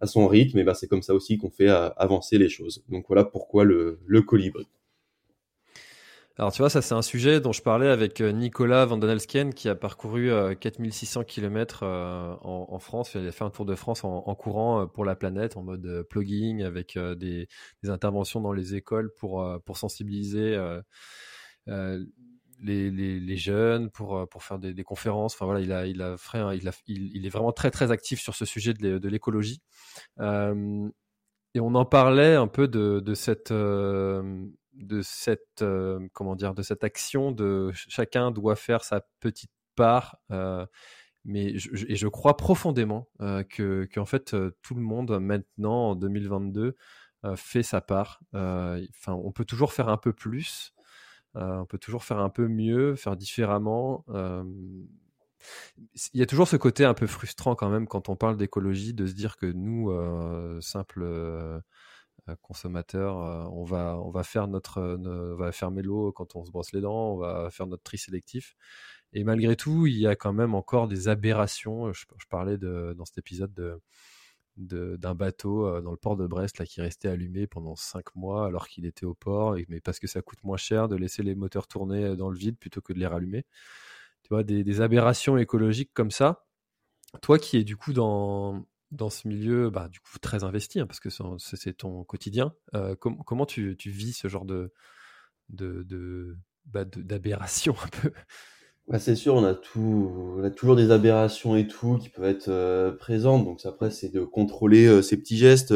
à 0.00 0.06
son 0.06 0.26
rythme, 0.26 0.58
et 0.58 0.64
ben 0.64 0.74
c'est 0.74 0.86
comme 0.86 1.02
ça 1.02 1.14
aussi 1.14 1.38
qu'on 1.38 1.50
fait 1.50 1.68
avancer 1.68 2.38
les 2.38 2.48
choses. 2.48 2.84
Donc 2.88 3.06
voilà 3.08 3.24
pourquoi 3.24 3.64
le, 3.64 3.98
colibri. 4.26 4.66
Alors 6.36 6.52
tu 6.52 6.62
vois, 6.62 6.70
ça 6.70 6.82
c'est 6.82 6.94
un 6.94 7.02
sujet 7.02 7.40
dont 7.40 7.50
je 7.50 7.62
parlais 7.62 7.88
avec 7.88 8.20
euh, 8.20 8.30
Nicolas 8.30 8.86
Van 8.86 9.00
qui 9.56 9.68
a 9.68 9.74
parcouru 9.74 10.30
4600 10.60 11.20
euh, 11.20 11.24
km 11.24 11.80
euh, 11.82 12.36
en, 12.42 12.78
France. 12.78 13.10
Il 13.16 13.26
a 13.26 13.32
fait 13.32 13.42
un 13.44 13.50
tour 13.50 13.66
de 13.66 13.74
France 13.74 14.04
en, 14.04 14.34
courant 14.36 14.86
pour 14.86 15.04
la 15.04 15.16
planète, 15.16 15.56
en 15.56 15.62
mode 15.62 16.06
plugging, 16.08 16.62
avec 16.62 16.96
des, 17.16 17.48
interventions 17.88 18.40
dans 18.40 18.52
les 18.52 18.76
écoles 18.76 19.12
pour, 19.18 19.44
pour 19.64 19.78
sensibiliser 19.78 20.56
les, 22.62 23.36
jeunes, 23.36 23.90
pour, 23.90 24.28
pour 24.28 24.42
faire 24.42 24.58
des, 24.58 24.84
conférences. 24.84 25.34
Enfin 25.34 25.46
voilà, 25.46 25.60
il, 25.60 25.72
a, 25.72 25.86
il, 25.86 26.02
a 26.02 26.16
il, 26.54 26.68
a, 26.68 26.72
il, 26.86 27.26
est 27.26 27.30
vraiment 27.30 27.52
très 27.52 27.70
très 27.70 27.90
actif 27.90 28.20
sur 28.20 28.34
ce 28.34 28.44
sujet 28.44 28.74
de 28.74 29.08
l'écologie. 29.08 29.60
et 30.18 31.60
on 31.60 31.74
en 31.74 31.84
parlait 31.84 32.34
un 32.34 32.48
peu 32.48 32.68
de, 32.68 33.00
de 33.00 33.14
cette 33.14 33.52
de 34.78 35.02
cette 35.02 35.62
euh, 35.62 36.08
comment 36.12 36.36
dire 36.36 36.54
de 36.54 36.62
cette 36.62 36.84
action 36.84 37.32
de 37.32 37.70
chacun 37.74 38.30
doit 38.30 38.56
faire 38.56 38.84
sa 38.84 39.02
petite 39.20 39.50
part 39.74 40.18
euh, 40.30 40.66
mais 41.24 41.58
je, 41.58 41.70
et 41.88 41.96
je 41.96 42.08
crois 42.08 42.36
profondément 42.36 43.08
euh, 43.20 43.42
que 43.42 43.88
qu'en 43.92 44.04
fait 44.04 44.36
tout 44.62 44.74
le 44.74 44.80
monde 44.80 45.18
maintenant 45.20 45.90
en 45.90 45.94
2022 45.96 46.76
fait 47.34 47.64
sa 47.64 47.80
part 47.80 48.20
enfin 48.32 49.12
on 49.12 49.32
peut 49.32 49.44
toujours 49.44 49.72
faire 49.72 49.88
un 49.88 49.96
peu 49.96 50.12
plus 50.12 50.72
on 51.34 51.66
peut 51.66 51.78
toujours 51.78 52.04
faire 52.04 52.18
un 52.18 52.30
peu 52.30 52.48
mieux 52.48 52.96
faire 52.96 53.16
différemment 53.16 54.04
il 56.12 56.18
y 56.20 56.22
a 56.22 56.26
toujours 56.26 56.48
ce 56.48 56.56
côté 56.56 56.84
un 56.84 56.94
peu 56.94 57.06
frustrant 57.06 57.54
quand 57.54 57.70
même 57.70 57.86
quand 57.86 58.08
on 58.08 58.16
parle 58.16 58.36
d'écologie 58.36 58.94
de 58.94 59.06
se 59.06 59.12
dire 59.12 59.36
que 59.36 59.46
nous 59.46 59.90
simples 60.60 61.04
euh, 62.28 62.34
consommateur, 62.42 63.18
euh, 63.22 63.44
on 63.52 63.64
va 63.64 63.98
on 63.98 64.10
va 64.10 64.22
faire 64.22 64.48
notre 64.48 64.80
on 64.80 65.36
va 65.36 65.52
fermer 65.52 65.82
l'eau 65.82 66.12
quand 66.12 66.36
on 66.36 66.44
se 66.44 66.50
brosse 66.50 66.72
les 66.72 66.80
dents, 66.80 67.12
on 67.14 67.18
va 67.18 67.50
faire 67.50 67.66
notre 67.66 67.82
tri 67.82 67.98
sélectif. 67.98 68.54
Et 69.12 69.24
malgré 69.24 69.56
tout, 69.56 69.86
il 69.86 69.98
y 69.98 70.06
a 70.06 70.16
quand 70.16 70.32
même 70.32 70.54
encore 70.54 70.88
des 70.88 71.08
aberrations. 71.08 71.92
Je, 71.92 72.04
parlais 72.28 72.58
dans 72.58 73.04
cet 73.04 73.18
épisode 73.18 73.52
de, 73.54 73.80
d'un 74.58 75.14
bateau 75.14 75.66
euh, 75.66 75.80
dans 75.80 75.90
le 75.90 75.96
port 75.96 76.16
de 76.16 76.26
Brest 76.26 76.58
là, 76.58 76.66
qui 76.66 76.80
restait 76.80 77.08
allumé 77.08 77.46
pendant 77.46 77.76
cinq 77.76 78.14
mois 78.14 78.46
alors 78.46 78.68
qu'il 78.68 78.86
était 78.86 79.06
au 79.06 79.14
port, 79.14 79.56
mais 79.68 79.80
parce 79.80 79.98
que 79.98 80.06
ça 80.06 80.22
coûte 80.22 80.42
moins 80.44 80.56
cher 80.56 80.88
de 80.88 80.96
laisser 80.96 81.22
les 81.22 81.34
moteurs 81.34 81.68
tourner 81.68 82.16
dans 82.16 82.30
le 82.30 82.36
vide 82.36 82.58
plutôt 82.58 82.80
que 82.80 82.92
de 82.92 82.98
les 82.98 83.06
rallumer. 83.06 83.44
Tu 84.22 84.28
vois, 84.30 84.42
des, 84.44 84.80
aberrations 84.80 85.38
écologiques 85.38 85.92
comme 85.94 86.10
ça. 86.10 86.44
Toi 87.22 87.38
qui 87.38 87.56
es 87.56 87.64
du 87.64 87.76
coup 87.76 87.92
dans, 87.92 88.66
dans 88.90 89.10
ce 89.10 89.28
milieu, 89.28 89.70
bah, 89.70 89.88
du 89.88 90.00
coup, 90.00 90.18
très 90.18 90.44
investi, 90.44 90.80
hein, 90.80 90.86
parce 90.86 91.00
que 91.00 91.08
c'est 91.38 91.74
ton 91.74 92.04
quotidien. 92.04 92.54
Euh, 92.74 92.94
comment 92.96 93.46
tu, 93.46 93.76
vis 93.86 94.12
ce 94.12 94.28
genre 94.28 94.44
de, 94.44 94.72
bah, 96.66 96.84
d'aberration 96.84 97.74
un 97.82 97.88
peu? 97.88 98.12
Bah, 98.88 98.98
C'est 98.98 99.14
sûr, 99.14 99.34
on 99.34 99.44
a, 99.44 99.54
tout, 99.54 100.34
on 100.38 100.44
a 100.44 100.50
toujours 100.50 100.76
des 100.76 100.90
aberrations 100.90 101.56
et 101.56 101.66
tout 101.66 101.98
qui 101.98 102.08
peuvent 102.08 102.24
être 102.24 102.48
euh, 102.48 102.92
présentes. 102.92 103.44
Donc 103.44 103.60
après, 103.64 103.90
c'est 103.90 104.08
de 104.10 104.20
contrôler 104.20 104.86
euh, 104.86 105.02
ces 105.02 105.16
petits 105.16 105.36
gestes. 105.36 105.74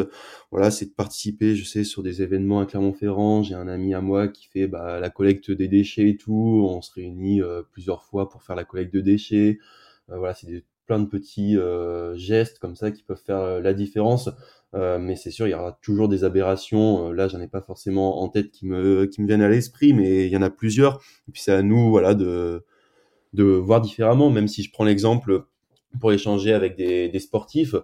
Voilà, 0.51 0.71
c'est 0.71 0.87
de 0.87 0.93
participer, 0.93 1.55
je 1.55 1.65
sais, 1.65 1.85
sur 1.85 2.03
des 2.03 2.23
événements 2.23 2.61
à 2.61 2.67
Clermont-Ferrand. 2.67 3.43
J'ai 3.43 3.55
un 3.55 3.69
ami 3.69 3.95
à 3.95 4.01
moi 4.01 4.29
qui 4.29 4.49
fait 4.49 4.67
bah, 4.67 5.01
la 5.01 5.11
collecte 5.11 5.51
des 5.51 5.69
déchets 5.69 6.09
et 6.11 6.17
tout. 6.17 6.67
On 6.69 6.83
se 6.83 6.93
réunit 6.93 7.41
plusieurs 7.73 8.05
fois 8.05 8.29
pour 8.29 8.43
faire 8.43 8.57
la 8.57 8.65
collecte 8.65 8.95
de 8.95 9.01
déchets. 9.01 9.59
voilà, 10.09 10.35
c'est 10.35 10.65
plein 10.87 10.99
de 10.99 11.07
petits 11.07 11.57
euh, 11.57 12.17
gestes 12.17 12.59
comme 12.59 12.77
ça 12.77 12.91
qui 12.91 13.03
peuvent 13.03 13.23
faire 13.25 13.39
euh, 13.39 13.61
la 13.61 13.75
différence. 13.75 14.31
Euh, 14.75 14.99
mais 14.99 15.17
c'est 15.17 15.31
sûr, 15.31 15.47
il 15.47 15.51
y 15.51 15.55
aura 15.55 15.79
toujours 15.83 16.09
des 16.09 16.25
aberrations. 16.25 17.13
là, 17.13 17.29
j'en 17.29 17.41
ai 17.41 17.49
pas 17.49 17.61
forcément 17.61 18.23
en 18.23 18.29
tête 18.29 18.51
qui 18.51 18.67
me 18.67 19.05
qui 19.07 19.21
me 19.21 19.27
viennent 19.27 19.43
à 19.43 19.49
l'esprit, 19.49 19.93
mais 19.93 20.27
il 20.27 20.33
y 20.33 20.37
en 20.37 20.43
a 20.43 20.51
plusieurs. 20.51 21.03
Et 21.29 21.33
puis 21.33 21.43
c'est 21.43 21.53
à 21.53 21.63
nous, 21.63 21.91
voilà, 21.91 22.15
de 22.15 22.65
de 23.33 23.45
voir 23.45 23.81
différemment. 23.81 24.31
Même 24.31 24.49
si 24.49 24.63
je 24.63 24.71
prends 24.71 24.85
l'exemple 24.85 25.45
pour 26.01 26.13
échanger 26.13 26.53
avec 26.53 26.77
des, 26.77 27.09
des 27.09 27.21
sportifs, 27.21 27.75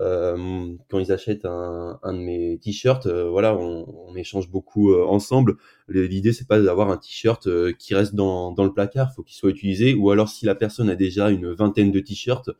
euh, 0.00 0.72
quand 0.88 0.98
ils 0.98 1.12
achètent 1.12 1.44
un, 1.44 1.98
un 2.02 2.14
de 2.14 2.18
mes 2.18 2.58
t-shirts, 2.58 3.04
euh, 3.06 3.28
voilà, 3.28 3.54
on, 3.54 4.08
on, 4.08 4.16
échange 4.16 4.48
beaucoup 4.48 4.92
euh, 4.92 5.04
ensemble. 5.04 5.56
L'idée, 5.88 6.32
c'est 6.32 6.48
pas 6.48 6.58
d'avoir 6.58 6.90
un 6.90 6.96
t-shirt 6.96 7.46
qui 7.74 7.94
reste 7.94 8.14
dans, 8.14 8.52
dans 8.52 8.64
le 8.64 8.72
placard, 8.72 9.12
faut 9.12 9.22
qu'il 9.22 9.36
soit 9.36 9.50
utilisé. 9.50 9.92
Ou 9.94 10.10
alors, 10.10 10.28
si 10.30 10.46
la 10.46 10.54
personne 10.54 10.88
a 10.88 10.96
déjà 10.96 11.28
une 11.30 11.52
vingtaine 11.52 11.90
de 11.90 12.00
t-shirts, 12.00 12.50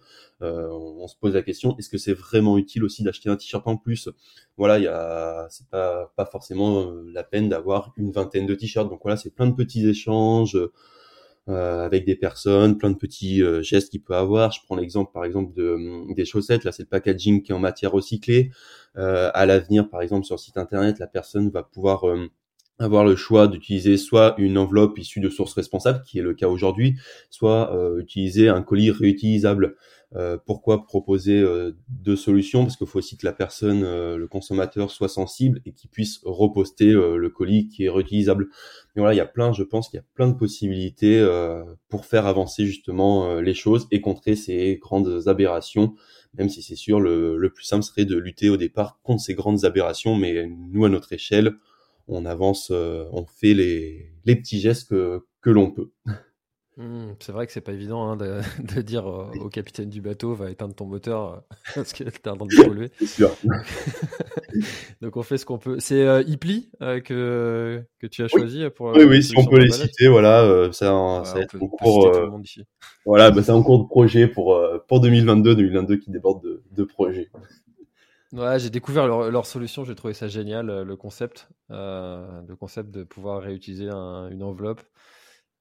on, 0.42 1.06
se 1.06 1.14
pose 1.20 1.34
la 1.34 1.42
question 1.42 1.76
est-ce 1.78 1.88
que 1.90 1.98
c'est 1.98 2.14
vraiment 2.14 2.56
utile 2.58 2.82
aussi 2.82 3.02
d'acheter 3.02 3.28
un 3.30 3.36
t-shirt 3.36 3.66
en 3.66 3.76
plus? 3.76 4.08
Voilà, 4.56 4.78
il 4.78 4.84
y 4.84 4.88
a, 4.88 5.46
c'est 5.50 5.68
pas 5.68 6.12
pas 6.16 6.26
forcément 6.26 6.92
la 7.12 7.22
peine 7.22 7.48
d'avoir 7.48 7.92
une 7.96 8.10
vingtaine 8.10 8.46
de 8.46 8.54
t-shirts. 8.54 8.88
Donc 8.88 9.00
voilà, 9.02 9.16
c'est 9.16 9.34
plein 9.34 9.46
de 9.46 9.54
petits 9.54 9.86
échanges. 9.88 10.58
Euh, 11.50 11.84
avec 11.84 12.04
des 12.04 12.14
personnes, 12.14 12.78
plein 12.78 12.90
de 12.90 12.96
petits 12.96 13.42
euh, 13.42 13.60
gestes 13.60 13.90
qu'il 13.90 14.02
peut 14.02 14.14
avoir. 14.14 14.52
Je 14.52 14.60
prends 14.64 14.76
l'exemple 14.76 15.10
par 15.12 15.24
exemple 15.24 15.52
de, 15.52 15.70
hum, 15.70 16.14
des 16.14 16.24
chaussettes. 16.24 16.62
Là, 16.62 16.70
c'est 16.70 16.84
le 16.84 16.88
packaging 16.88 17.42
qui 17.42 17.50
est 17.50 17.54
en 17.54 17.58
matière 17.58 17.90
recyclée. 17.90 18.52
Euh, 18.96 19.30
à 19.34 19.46
l'avenir, 19.46 19.88
par 19.88 20.00
exemple, 20.00 20.26
sur 20.26 20.36
le 20.36 20.38
site 20.38 20.56
internet, 20.58 21.00
la 21.00 21.08
personne 21.08 21.50
va 21.50 21.64
pouvoir 21.64 22.04
hum, 22.04 22.28
avoir 22.78 23.04
le 23.04 23.16
choix 23.16 23.48
d'utiliser 23.48 23.96
soit 23.96 24.36
une 24.38 24.58
enveloppe 24.58 24.96
issue 24.98 25.18
de 25.18 25.28
sources 25.28 25.54
responsables, 25.54 26.02
qui 26.02 26.20
est 26.20 26.22
le 26.22 26.34
cas 26.34 26.48
aujourd'hui, 26.48 26.96
soit 27.30 27.76
utiliser 27.98 28.48
un 28.48 28.62
colis 28.62 28.90
réutilisable. 28.90 29.76
Euh, 30.16 30.36
pourquoi 30.44 30.84
proposer 30.86 31.40
euh, 31.40 31.72
deux 31.88 32.16
solutions? 32.16 32.64
Parce 32.64 32.76
qu'il 32.76 32.86
faut 32.86 32.98
aussi 32.98 33.16
que 33.16 33.24
la 33.24 33.32
personne, 33.32 33.84
euh, 33.84 34.16
le 34.16 34.26
consommateur, 34.26 34.90
soit 34.90 35.08
sensible 35.08 35.60
et 35.66 35.72
qu'il 35.72 35.88
puisse 35.88 36.20
reposter 36.24 36.90
le 36.90 37.28
colis 37.28 37.68
qui 37.68 37.84
est 37.84 37.88
réutilisable. 37.88 38.48
Mais 38.94 39.00
voilà, 39.00 39.14
il 39.14 39.18
y 39.18 39.20
a 39.20 39.26
plein, 39.26 39.52
je 39.52 39.62
pense 39.62 39.88
qu'il 39.88 39.98
y 39.98 40.00
a 40.00 40.06
plein 40.14 40.28
de 40.28 40.34
possibilités 40.34 41.24
pour 41.88 42.06
faire 42.06 42.26
avancer 42.26 42.66
justement 42.66 43.40
les 43.40 43.54
choses 43.54 43.86
et 43.90 44.00
contrer 44.00 44.34
ces 44.34 44.78
grandes 44.80 45.28
aberrations. 45.28 45.94
Même 46.36 46.48
si 46.48 46.62
c'est 46.62 46.76
sûr, 46.76 47.00
le, 47.00 47.36
le, 47.36 47.50
plus 47.50 47.64
simple 47.64 47.84
serait 47.84 48.04
de 48.04 48.16
lutter 48.16 48.50
au 48.50 48.56
départ 48.56 49.00
contre 49.02 49.22
ces 49.22 49.34
grandes 49.34 49.64
aberrations, 49.64 50.16
mais 50.16 50.48
nous, 50.48 50.84
à 50.84 50.88
notre 50.88 51.12
échelle, 51.12 51.54
on 52.08 52.24
avance, 52.24 52.70
on 52.70 53.26
fait 53.26 53.54
les, 53.54 54.12
les 54.24 54.36
petits 54.36 54.60
gestes 54.60 54.90
que, 54.90 55.24
que 55.40 55.50
l'on 55.50 55.70
peut. 55.70 55.90
Mmh, 56.80 57.16
c'est 57.18 57.32
vrai 57.32 57.46
que 57.46 57.52
c'est 57.52 57.60
pas 57.60 57.72
évident 57.72 58.08
hein, 58.08 58.16
de, 58.16 58.40
de, 58.74 58.80
dire 58.80 59.04
au 59.04 59.50
capitaine 59.50 59.90
du 59.90 60.00
bateau 60.00 60.32
va 60.32 60.50
éteindre 60.50 60.74
ton 60.74 60.86
moteur 60.86 61.34
euh, 61.34 61.36
parce 61.74 61.92
que 61.92 62.04
t'es 62.04 62.30
en 62.30 62.36
train 62.36 62.46
de 62.46 62.64
polluer. 62.64 62.90
Donc 65.02 65.18
on 65.18 65.22
fait 65.22 65.36
ce 65.36 65.44
qu'on 65.44 65.58
peut. 65.58 65.78
C'est 65.78 66.06
euh, 66.06 66.22
euh, 66.80 67.00
que, 67.00 67.82
que 67.98 68.06
tu 68.06 68.22
as 68.22 68.28
choisi 68.28 68.64
oui. 68.64 68.70
pour. 68.70 68.96
Oui, 68.96 69.04
oui, 69.04 69.22
si 69.22 69.36
on 69.36 69.44
peut 69.44 69.58
les 69.58 69.70
citer, 69.70 70.08
voilà, 70.08 70.42
euh, 70.42 70.72
ça 70.72 70.94
en 70.94 71.22
cours. 71.78 72.10
voilà, 73.04 73.30
bah, 73.30 73.42
c'est 73.42 73.52
un 73.52 73.62
cours 73.62 73.82
de 73.82 73.88
projet 73.88 74.26
pour 74.26 74.58
pour 74.88 75.00
2022, 75.00 75.56
2022 75.56 75.98
qui 75.98 76.10
déborde 76.10 76.42
de, 76.42 76.62
de 76.72 76.84
projets. 76.84 77.28
Ouais, 78.32 78.58
j'ai 78.58 78.70
découvert 78.70 79.06
leur, 79.06 79.30
leur 79.30 79.44
solution, 79.44 79.84
j'ai 79.84 79.94
trouvé 79.94 80.14
ça 80.14 80.28
génial, 80.28 80.82
le 80.82 80.96
concept, 80.96 81.50
le 81.68 82.54
concept 82.54 82.90
de 82.90 83.04
pouvoir 83.04 83.42
réutiliser 83.42 83.90
une 83.90 84.42
enveloppe. 84.42 84.80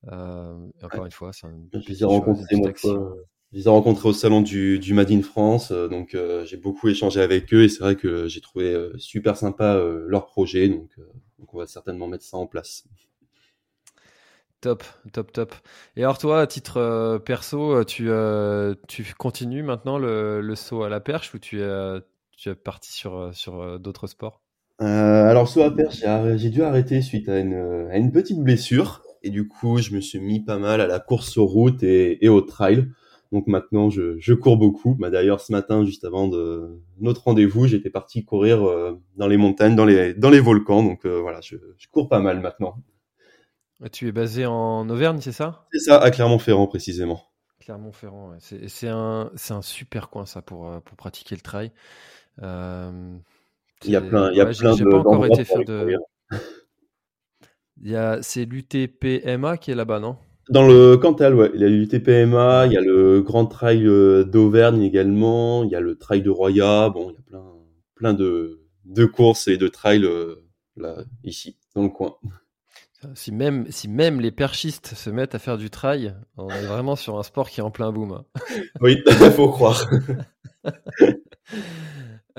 Euh, 0.07 0.55
encore 0.81 1.05
une 1.05 1.11
fois, 1.11 1.33
c'est 1.33 1.47
un 1.47 1.53
je 1.73 1.87
les 1.87 2.03
ai 2.03 2.05
rencontrés, 2.05 2.55
je 2.55 3.57
les 3.57 3.65
ai 3.65 3.69
rencontrés 3.69 4.07
au 4.07 4.13
salon 4.13 4.41
du, 4.41 4.79
du 4.79 4.93
Made 4.93 5.11
in 5.11 5.21
France, 5.21 5.71
euh, 5.71 5.87
donc 5.87 6.13
euh, 6.13 6.45
j'ai 6.45 6.57
beaucoup 6.57 6.87
échangé 6.87 7.19
avec 7.21 7.53
eux 7.53 7.63
et 7.63 7.69
c'est 7.69 7.83
vrai 7.83 7.95
que 7.95 8.27
j'ai 8.27 8.39
trouvé 8.39 8.91
super 8.97 9.35
sympa 9.35 9.77
leur 10.07 10.25
projet, 10.27 10.69
donc, 10.69 10.89
donc, 11.37 11.53
on 11.53 11.57
va 11.57 11.67
certainement 11.67 12.07
mettre 12.07 12.23
ça 12.23 12.37
en 12.37 12.47
place. 12.47 12.85
Top, 14.61 14.83
top, 15.13 15.31
top. 15.31 15.55
Et 15.95 16.03
alors 16.03 16.17
toi, 16.17 16.41
à 16.41 16.47
titre 16.47 17.17
perso, 17.25 17.83
tu, 17.85 18.09
tu 18.87 19.13
continues 19.17 19.63
maintenant 19.63 19.97
le, 19.97 20.41
le, 20.41 20.55
saut 20.55 20.83
à 20.83 20.89
la 20.89 20.99
perche 20.99 21.33
ou 21.33 21.39
tu 21.39 21.61
es, 21.61 21.99
tu 22.37 22.49
es 22.49 22.55
parti 22.55 22.91
sur, 22.91 23.33
sur 23.33 23.79
d'autres 23.79 24.07
sports? 24.07 24.41
Alors 24.79 25.47
saut 25.47 25.61
à 25.61 25.75
perche, 25.75 26.03
j'ai 26.37 26.49
dû 26.49 26.61
arrêter 26.63 27.01
suite 27.01 27.27
à 27.27 27.39
une, 27.39 27.89
à 27.91 27.97
une 27.97 28.11
petite 28.11 28.39
blessure. 28.39 29.01
Et 29.23 29.29
du 29.29 29.47
coup, 29.47 29.77
je 29.77 29.93
me 29.93 30.01
suis 30.01 30.19
mis 30.19 30.39
pas 30.39 30.57
mal 30.57 30.81
à 30.81 30.87
la 30.87 30.99
course 30.99 31.29
sur 31.29 31.43
route 31.43 31.83
et, 31.83 32.23
et 32.23 32.29
au 32.29 32.41
trail. 32.41 32.87
Donc 33.31 33.45
maintenant, 33.47 33.89
je, 33.89 34.17
je 34.19 34.33
cours 34.33 34.57
beaucoup. 34.57 34.95
Bah, 34.95 35.09
D'ailleurs, 35.09 35.39
ce 35.39 35.51
matin, 35.51 35.85
juste 35.85 36.03
avant 36.03 36.27
de 36.27 36.79
notre 36.99 37.23
rendez-vous, 37.25 37.67
j'étais 37.67 37.89
parti 37.91 38.25
courir 38.25 38.67
euh, 38.67 38.99
dans 39.17 39.27
les 39.27 39.37
montagnes, 39.37 39.75
dans 39.75 39.85
les, 39.85 40.13
dans 40.13 40.29
les 40.29 40.39
volcans. 40.39 40.83
Donc 40.83 41.05
euh, 41.05 41.19
voilà, 41.19 41.39
je, 41.41 41.57
je, 41.77 41.87
cours 41.89 42.09
pas 42.09 42.19
mal 42.19 42.39
maintenant. 42.39 42.75
Tu 43.91 44.07
es 44.07 44.11
basé 44.11 44.45
en 44.45 44.89
Auvergne, 44.89 45.19
c'est 45.21 45.31
ça? 45.31 45.67
C'est 45.71 45.79
ça, 45.79 45.99
à 45.99 46.11
Clermont-Ferrand 46.11 46.67
précisément. 46.67 47.21
Clermont-Ferrand, 47.59 48.31
ouais. 48.31 48.67
c'est 48.67 48.87
un, 48.87 49.31
un 49.49 49.61
super 49.61 50.09
coin 50.09 50.25
ça 50.25 50.41
pour, 50.41 50.67
euh, 50.67 50.79
pour 50.79 50.97
pratiquer 50.97 51.35
le 51.35 51.41
trail. 51.41 51.71
Euh, 52.41 53.15
il 53.85 53.91
y 53.91 53.95
a 53.95 54.01
plein, 54.01 54.31
il 54.31 54.37
y 54.37 54.41
a 54.41 54.45
plein 54.47 54.75
de. 54.75 54.83
pas 54.83 54.97
encore 54.97 55.25
été 55.25 55.45
faire 55.45 55.63
de. 55.63 55.95
C'est 58.21 58.45
l'UTPMA 58.45 59.57
qui 59.57 59.71
est 59.71 59.75
là-bas, 59.75 59.99
non? 59.99 60.17
Dans 60.49 60.67
le 60.67 60.97
Cantal, 60.97 61.35
ouais. 61.35 61.51
Il 61.53 61.61
y 61.61 61.65
a 61.65 61.69
du 61.69 61.87
TPMA, 61.87 62.65
il 62.65 62.73
y 62.73 62.77
a 62.77 62.81
le 62.81 63.21
Grand 63.21 63.45
Trail 63.45 63.83
d'Auvergne 64.25 64.81
également, 64.81 65.63
il 65.63 65.69
y 65.69 65.75
a 65.75 65.79
le 65.79 65.95
Trail 65.95 66.23
de 66.23 66.29
Roya. 66.29 66.89
Bon, 66.89 67.11
il 67.11 67.13
y 67.13 67.17
a 67.17 67.21
plein, 67.21 67.45
plein 67.95 68.13
de, 68.13 68.61
de 68.85 69.05
courses 69.05 69.47
et 69.47 69.57
de 69.57 69.67
trails 69.67 70.07
là, 70.75 71.03
ici, 71.23 71.57
dans 71.75 71.83
le 71.83 71.89
coin. 71.89 72.15
Si 73.15 73.31
même, 73.31 73.65
si 73.69 73.87
même 73.87 74.19
les 74.19 74.31
perchistes 74.31 74.93
se 74.93 75.09
mettent 75.09 75.33
à 75.33 75.39
faire 75.39 75.57
du 75.57 75.69
trail, 75.69 76.15
on 76.35 76.49
est 76.49 76.65
vraiment 76.65 76.97
sur 76.97 77.17
un 77.17 77.23
sport 77.23 77.49
qui 77.49 77.61
est 77.61 77.63
en 77.63 77.71
plein 77.71 77.93
boom. 77.93 78.11
Hein. 78.11 78.25
Oui, 78.81 79.01
il 79.07 79.31
faut 79.31 79.49
croire. 79.49 79.89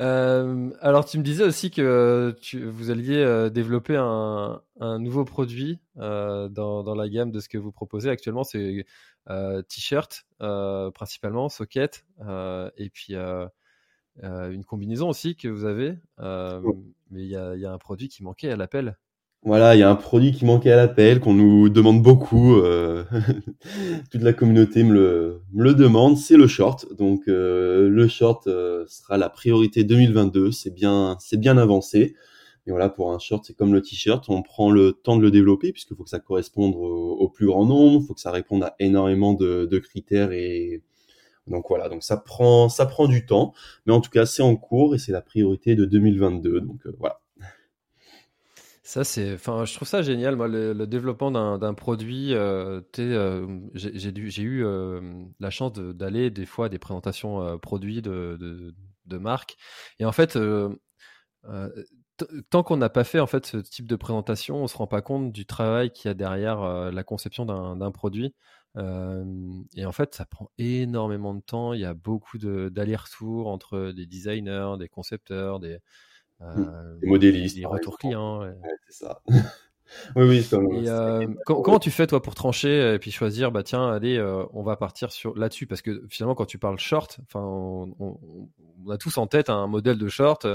Euh, 0.00 0.70
alors, 0.80 1.04
tu 1.04 1.18
me 1.18 1.22
disais 1.22 1.44
aussi 1.44 1.70
que 1.70 2.34
tu, 2.40 2.64
vous 2.64 2.90
alliez 2.90 3.18
euh, 3.18 3.50
développer 3.50 3.96
un, 3.96 4.62
nouveau 4.98 5.24
produit 5.24 5.78
euh, 5.98 6.48
dans, 6.48 6.94
la 6.94 7.08
gamme 7.08 7.30
de 7.30 7.40
ce 7.40 7.48
que 7.48 7.58
vous 7.58 7.70
proposez 7.70 8.08
actuellement. 8.08 8.44
C'est 8.44 8.86
t-shirt 9.68 10.26
principalement, 10.94 11.48
socket, 11.48 12.04
et 12.76 12.90
puis 12.90 13.14
une 13.14 14.64
combinaison 14.64 15.08
aussi 15.08 15.36
que 15.36 15.48
vous 15.48 15.64
avez. 15.66 15.98
Mais 16.18 17.22
il 17.22 17.28
y 17.28 17.36
a, 17.36 17.72
un 17.72 17.78
produit 17.78 18.08
qui 18.08 18.22
manquait 18.22 18.50
à 18.50 18.56
l'appel. 18.56 18.96
Voilà, 19.42 19.74
il 19.74 19.78
y 19.78 19.82
a 19.82 19.88
un 19.90 19.96
produit 19.96 20.32
qui 20.32 20.44
manquait 20.44 20.70
à 20.70 20.76
l'appel, 20.76 21.18
qu'on 21.18 21.32
nous 21.32 21.70
demande 21.70 22.02
beaucoup. 22.02 22.56
Euh, 22.56 23.04
toute 24.10 24.22
la 24.22 24.34
communauté 24.34 24.82
me 24.82 24.92
le, 24.92 25.40
me 25.54 25.64
le 25.64 25.74
demande, 25.74 26.18
c'est 26.18 26.36
le 26.36 26.46
short. 26.46 26.86
Donc 26.98 27.22
euh, 27.26 27.88
le 27.88 28.06
short 28.06 28.46
euh, 28.48 28.84
sera 28.86 29.16
la 29.16 29.30
priorité 29.30 29.82
2022. 29.82 30.52
C'est 30.52 30.74
bien, 30.74 31.16
c'est 31.20 31.38
bien 31.38 31.56
avancé. 31.56 32.14
Et 32.66 32.70
voilà, 32.70 32.90
pour 32.90 33.12
un 33.12 33.18
short, 33.18 33.44
c'est 33.46 33.54
comme 33.54 33.72
le 33.72 33.80
t-shirt, 33.80 34.28
on 34.28 34.42
prend 34.42 34.70
le 34.70 34.92
temps 34.92 35.16
de 35.16 35.22
le 35.22 35.30
développer 35.30 35.72
puisqu'il 35.72 35.96
faut 35.96 36.04
que 36.04 36.10
ça 36.10 36.20
corresponde 36.20 36.74
au, 36.76 37.28
plus 37.30 37.46
grand 37.46 37.64
nombre, 37.64 38.02
faut 38.06 38.14
que 38.14 38.20
ça 38.20 38.30
réponde 38.30 38.62
à 38.62 38.74
énormément 38.78 39.32
de, 39.32 39.64
de 39.64 39.78
critères 39.78 40.32
et 40.32 40.82
donc 41.46 41.66
voilà, 41.68 41.88
donc 41.88 42.02
ça 42.02 42.18
prend, 42.18 42.68
ça 42.68 42.86
prend 42.86 43.08
du 43.08 43.26
temps, 43.26 43.54
mais 43.86 43.92
en 43.94 44.00
tout 44.02 44.10
cas 44.10 44.26
c'est 44.26 44.42
en 44.42 44.56
cours 44.56 44.94
et 44.94 44.98
c'est 44.98 45.12
la 45.12 45.22
priorité 45.22 45.74
de 45.74 45.86
2022. 45.86 46.60
Donc 46.60 46.86
voilà. 46.98 47.20
Ça, 48.90 49.04
c'est, 49.04 49.34
enfin, 49.34 49.64
je 49.66 49.74
trouve 49.76 49.86
ça 49.86 50.02
génial, 50.02 50.34
moi, 50.34 50.48
le, 50.48 50.84
développement 50.84 51.30
d'un 51.30 51.74
produit. 51.74 52.34
Euh, 52.34 52.80
euh 52.98 53.60
j'ai 53.74 54.42
eu 54.42 54.64
euh, 54.64 55.00
la 55.38 55.50
chance 55.50 55.74
d'aller 55.74 56.30
des 56.30 56.44
fois 56.44 56.66
à 56.66 56.68
des 56.68 56.80
présentations 56.80 57.56
produits 57.60 58.02
de, 58.02 58.74
marques. 59.12 59.56
Et 60.00 60.04
en 60.04 60.10
fait, 60.10 60.36
tant 62.50 62.62
qu'on 62.64 62.76
n'a 62.78 62.88
pas 62.88 63.04
fait 63.04 63.20
en 63.20 63.28
fait 63.28 63.46
ce 63.46 63.58
type 63.58 63.86
de 63.86 63.94
présentation, 63.94 64.64
on 64.64 64.66
se 64.66 64.76
rend 64.76 64.88
pas 64.88 65.02
compte 65.02 65.30
du 65.30 65.46
travail 65.46 65.92
qu'il 65.92 66.08
y 66.08 66.10
a 66.10 66.14
derrière 66.14 66.90
la 66.90 67.04
conception 67.04 67.46
d'un 67.46 67.90
produit. 67.92 68.34
et 68.76 69.86
en 69.86 69.92
fait, 69.92 70.16
ça 70.16 70.24
prend 70.24 70.50
énormément 70.58 71.34
de 71.34 71.42
temps. 71.42 71.74
Il 71.74 71.80
y 71.80 71.84
a 71.84 71.94
beaucoup 71.94 72.38
d'allers-retours 72.38 73.46
entre 73.46 73.92
des 73.92 74.06
designers, 74.06 74.74
des 74.80 74.88
concepteurs, 74.88 75.60
des, 75.60 75.78
des 76.40 77.06
modélistes. 77.06 77.56
Des 77.56 77.66
retours 77.66 77.98
clients. 77.98 78.42
c'est 78.88 79.04
ça. 79.04 79.22
oui, 80.16 80.46
oui. 80.52 80.88
Euh, 80.88 81.26
comment 81.44 81.78
tu 81.78 81.90
fais 81.90 82.06
toi 82.06 82.22
pour 82.22 82.34
trancher 82.34 82.94
et 82.94 82.98
puis 82.98 83.10
choisir, 83.10 83.50
bah 83.50 83.62
tiens, 83.62 83.90
allez, 83.90 84.16
euh, 84.16 84.44
on 84.52 84.62
va 84.62 84.76
partir 84.76 85.12
sur 85.12 85.36
là-dessus? 85.36 85.66
Parce 85.66 85.82
que 85.82 86.04
finalement 86.08 86.34
quand 86.34 86.46
tu 86.46 86.58
parles 86.58 86.78
short, 86.78 87.18
enfin, 87.26 87.40
on, 87.42 88.16
a 88.90 88.98
tous 88.98 89.18
en 89.18 89.26
tête 89.26 89.50
un 89.50 89.66
modèle 89.66 89.98
de 89.98 90.08
short, 90.08 90.46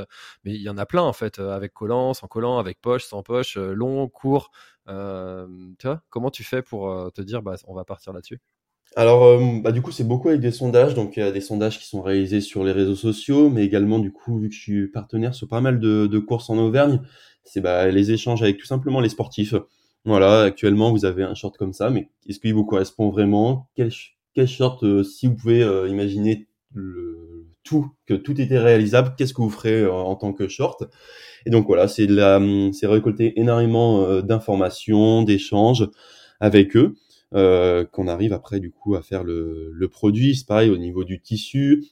mais 0.43 0.53
il 0.53 0.61
y 0.61 0.69
en 0.69 0.77
a 0.77 0.85
plein 0.85 1.03
en 1.03 1.13
fait, 1.13 1.39
avec 1.39 1.73
collant, 1.73 2.13
sans 2.13 2.27
collant, 2.27 2.57
avec 2.57 2.81
poche, 2.81 3.05
sans 3.05 3.23
poche, 3.23 3.57
long, 3.57 4.07
court. 4.07 4.51
tu 4.87 4.93
vois, 4.93 6.01
comment 6.09 6.31
tu 6.31 6.43
fais 6.43 6.61
pour 6.61 7.11
te 7.13 7.21
dire, 7.21 7.41
bah 7.41 7.55
on 7.67 7.73
va 7.73 7.85
partir 7.85 8.13
là-dessus? 8.13 8.39
Alors, 8.95 9.25
euh, 9.25 9.59
bah, 9.61 9.73
du 9.73 9.81
coup, 9.81 9.91
c'est 9.91 10.07
beaucoup 10.07 10.29
avec 10.29 10.39
des 10.39 10.51
sondages. 10.51 10.93
Donc, 10.93 11.17
il 11.17 11.19
y 11.19 11.23
a 11.23 11.31
des 11.31 11.41
sondages 11.41 11.79
qui 11.79 11.85
sont 11.87 12.01
réalisés 12.01 12.39
sur 12.39 12.63
les 12.63 12.71
réseaux 12.71 12.95
sociaux, 12.95 13.49
mais 13.49 13.65
également, 13.65 13.99
du 13.99 14.11
coup, 14.11 14.39
vu 14.39 14.47
que 14.49 14.55
je 14.55 14.59
suis 14.59 14.87
partenaire 14.87 15.35
sur 15.35 15.47
pas 15.49 15.59
mal 15.59 15.79
de, 15.79 16.19
courses 16.19 16.49
en 16.49 16.57
Auvergne, 16.57 17.01
c'est 17.43 17.61
bah, 17.61 17.87
les 17.87 18.11
échanges 18.11 18.41
avec 18.41 18.57
tout 18.57 18.65
simplement 18.65 19.01
les 19.01 19.09
sportifs. 19.09 19.53
Voilà, 20.05 20.43
actuellement, 20.43 20.91
vous 20.91 21.03
avez 21.03 21.23
un 21.23 21.35
short 21.35 21.57
comme 21.57 21.73
ça, 21.73 21.89
mais 21.89 22.09
est-ce 22.27 22.39
qu'il 22.39 22.53
vous 22.53 22.63
correspond 22.63 23.09
vraiment? 23.09 23.69
Quel, 23.75 23.91
quel 24.33 24.47
short, 24.47 24.83
euh, 24.83 25.03
si 25.03 25.27
vous 25.27 25.35
pouvez 25.35 25.61
euh, 25.61 25.89
imaginer 25.89 26.47
tout, 27.63 27.89
que 28.05 28.13
tout 28.13 28.39
était 28.39 28.59
réalisable, 28.59 29.15
qu'est-ce 29.17 29.33
que 29.33 29.41
vous 29.41 29.49
ferez 29.49 29.85
en 29.87 30.15
tant 30.15 30.33
que 30.33 30.47
short? 30.47 30.83
Et 31.45 31.49
donc 31.49 31.67
voilà, 31.67 31.87
c'est 31.87 32.07
c'est 32.73 32.87
récolter 32.87 33.39
énormément 33.39 34.21
d'informations, 34.21 35.23
d'échanges 35.23 35.89
avec 36.39 36.75
eux. 36.75 36.95
Euh, 37.33 37.83
qu'on 37.85 38.07
arrive 38.07 38.31
après 38.33 38.59
du 38.59 38.71
coup 38.71 38.95
à 38.95 39.01
faire 39.01 39.23
le, 39.23 39.71
le 39.73 39.87
produit. 39.89 40.35
C'est 40.35 40.47
pareil 40.47 40.69
au 40.69 40.77
niveau 40.77 41.03
du 41.03 41.19
tissu. 41.19 41.83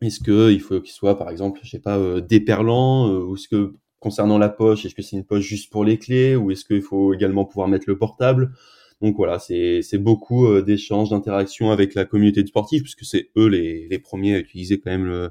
Est-ce 0.00 0.18
que 0.20 0.50
il 0.50 0.60
faut 0.60 0.80
qu'il 0.80 0.92
soit 0.92 1.16
par 1.18 1.30
exemple, 1.30 1.60
je 1.62 1.70
sais 1.70 1.78
pas, 1.78 1.98
euh, 1.98 2.20
déperlant 2.20 3.08
euh, 3.08 3.20
ou 3.22 3.36
est-ce 3.36 3.46
que 3.46 3.74
concernant 4.00 4.38
la 4.38 4.48
poche, 4.48 4.84
est-ce 4.86 4.94
que 4.94 5.02
c'est 5.02 5.16
une 5.16 5.24
poche 5.24 5.44
juste 5.44 5.70
pour 5.70 5.84
les 5.84 5.98
clés 5.98 6.34
ou 6.34 6.50
est-ce 6.50 6.64
qu'il 6.64 6.82
faut 6.82 7.12
également 7.12 7.44
pouvoir 7.44 7.68
mettre 7.68 7.84
le 7.88 7.98
portable? 7.98 8.52
Donc 9.02 9.16
voilà, 9.16 9.38
c'est 9.38 9.82
beaucoup 9.98 10.60
d'échanges, 10.62 11.10
d'interactions 11.10 11.70
avec 11.70 11.94
la 11.94 12.04
communauté 12.04 12.42
de 12.42 12.48
sportifs, 12.48 12.82
puisque 12.82 13.04
c'est 13.04 13.30
eux 13.36 13.46
les, 13.46 13.88
les 13.88 13.98
premiers 13.98 14.34
à 14.34 14.38
utiliser 14.38 14.78
quand 14.80 14.90
même 14.90 15.06
le, 15.06 15.30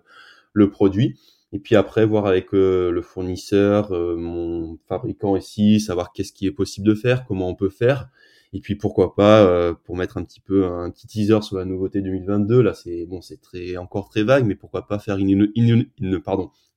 le 0.53 0.69
produit. 0.69 1.19
Et 1.53 1.59
puis 1.59 1.75
après, 1.75 2.05
voir 2.05 2.25
avec 2.25 2.51
le 2.51 3.01
fournisseur, 3.03 3.91
mon 3.91 4.77
fabricant 4.87 5.35
ici, 5.35 5.79
savoir 5.79 6.13
qu'est-ce 6.13 6.33
qui 6.33 6.47
est 6.47 6.51
possible 6.51 6.87
de 6.87 6.95
faire, 6.95 7.25
comment 7.25 7.47
on 7.47 7.55
peut 7.55 7.69
faire. 7.69 8.09
Et 8.51 8.61
puis 8.61 8.75
pourquoi 8.75 9.15
pas 9.15 9.43
euh, 9.43 9.73
pour 9.73 9.95
mettre 9.95 10.17
un 10.17 10.23
petit 10.23 10.39
peu 10.39 10.65
un 10.65 10.89
petit 10.89 11.07
teaser 11.07 11.41
sur 11.41 11.57
la 11.57 11.65
nouveauté 11.65 12.01
2022. 12.01 12.61
Là, 12.61 12.73
c'est 12.73 13.05
bon, 13.05 13.21
c'est 13.21 13.41
très 13.41 13.77
encore 13.77 14.09
très 14.09 14.23
vague, 14.23 14.45
mais 14.45 14.55
pourquoi 14.55 14.87
pas 14.87 14.97
faire 14.97 15.17
une, 15.17 15.51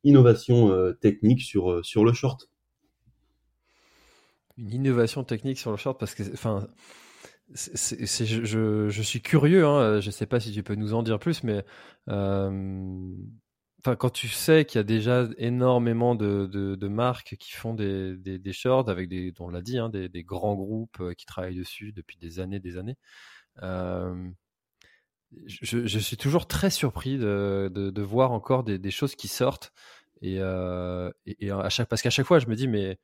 innovation 0.04 0.70
euh, 0.70 0.92
technique 0.92 1.40
sur 1.40 1.72
euh, 1.72 1.82
sur 1.82 2.04
le 2.04 2.12
short. 2.12 2.50
Une 4.58 4.72
innovation 4.72 5.24
technique 5.24 5.58
sur 5.58 5.70
le 5.70 5.76
short 5.76 5.98
parce 5.98 6.14
que 6.14 6.22
enfin. 6.32 6.68
Je, 7.54 8.88
je, 8.88 9.02
suis 9.02 9.20
curieux, 9.20 9.66
hein, 9.66 10.00
je 10.00 10.06
ne 10.06 10.10
sais 10.10 10.24
pas 10.24 10.40
si 10.40 10.52
tu 10.52 10.62
peux 10.62 10.74
nous 10.74 10.94
en 10.94 11.02
dire 11.02 11.18
plus, 11.18 11.42
mais 11.42 11.62
Enfin, 13.84 13.96
quand 13.96 14.10
tu 14.10 14.28
sais 14.28 14.64
qu'il 14.64 14.78
y 14.78 14.80
a 14.80 14.84
déjà 14.84 15.28
énormément 15.38 16.14
de, 16.14 16.46
de, 16.46 16.88
marques 16.88 17.36
qui 17.40 17.50
font 17.50 17.74
des, 17.74 18.16
des, 18.16 18.52
shorts 18.52 18.88
avec 18.88 19.08
des, 19.08 19.34
on 19.40 19.48
l'a 19.48 19.60
dit, 19.60 19.76
hein, 19.78 19.88
des, 19.88 20.08
des, 20.08 20.22
grands 20.22 20.54
groupes 20.54 21.00
euh, 21.00 21.14
qui 21.14 21.26
travaillent 21.26 21.56
dessus 21.56 21.92
depuis 21.92 22.16
des 22.16 22.38
années, 22.38 22.60
des 22.60 22.76
années. 22.76 22.96
Euh, 23.64 24.30
je, 25.46 25.84
je, 25.86 25.98
suis 25.98 26.16
toujours 26.16 26.46
très 26.46 26.70
surpris 26.70 27.18
de, 27.18 27.70
de, 27.74 28.02
voir 28.02 28.30
encore 28.30 28.62
des, 28.62 28.90
choses 28.92 29.16
qui 29.16 29.26
sortent 29.26 29.72
et, 30.20 30.36
euh, 30.38 31.10
et, 31.26 31.50
à 31.50 31.68
chaque, 31.68 31.88
parce 31.88 32.02
qu'à 32.02 32.10
chaque 32.10 32.26
fois 32.26 32.38
je 32.38 32.46
me 32.46 32.54
dis 32.54 32.68
mais 32.68 32.98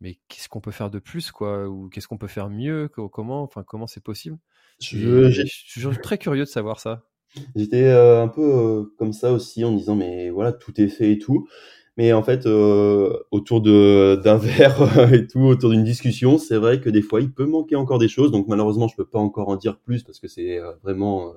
mais 0.00 0.18
qu'est-ce 0.28 0.48
qu'on 0.48 0.60
peut 0.60 0.70
faire 0.70 0.90
de 0.90 0.98
plus 0.98 1.32
quoi 1.32 1.68
ou 1.68 1.88
qu'est-ce 1.88 2.08
qu'on 2.08 2.18
peut 2.18 2.28
faire 2.28 2.48
mieux 2.48 2.88
comment 2.88 3.42
enfin 3.42 3.62
comment 3.64 3.86
c'est 3.86 4.02
possible? 4.02 4.38
Je, 4.80 5.30
je 5.30 5.42
suis 5.46 5.72
toujours 5.74 6.00
très 6.00 6.18
curieux 6.18 6.44
de 6.44 6.48
savoir 6.48 6.80
ça. 6.80 7.04
J'étais 7.56 7.84
euh, 7.84 8.22
un 8.22 8.28
peu 8.28 8.42
euh, 8.42 8.84
comme 8.98 9.12
ça 9.12 9.32
aussi 9.32 9.64
en 9.64 9.72
disant 9.72 9.96
mais 9.96 10.30
voilà 10.30 10.52
tout 10.52 10.80
est 10.80 10.88
fait 10.88 11.12
et 11.12 11.18
tout. 11.18 11.48
Mais 11.96 12.12
en 12.12 12.24
fait, 12.24 12.46
euh, 12.46 13.16
autour 13.30 13.60
de 13.60 14.20
d'un 14.22 14.36
verre 14.38 15.12
et 15.12 15.26
tout, 15.26 15.40
autour 15.40 15.70
d'une 15.70 15.84
discussion, 15.84 16.38
c'est 16.38 16.56
vrai 16.56 16.80
que 16.80 16.90
des 16.90 17.02
fois, 17.02 17.20
il 17.20 17.32
peut 17.32 17.46
manquer 17.46 17.76
encore 17.76 17.98
des 17.98 18.08
choses. 18.08 18.32
Donc 18.32 18.48
malheureusement, 18.48 18.88
je 18.88 18.96
peux 18.96 19.06
pas 19.06 19.20
encore 19.20 19.48
en 19.48 19.56
dire 19.56 19.78
plus 19.78 20.02
parce 20.02 20.18
que 20.18 20.28
c'est 20.28 20.58
vraiment 20.82 21.34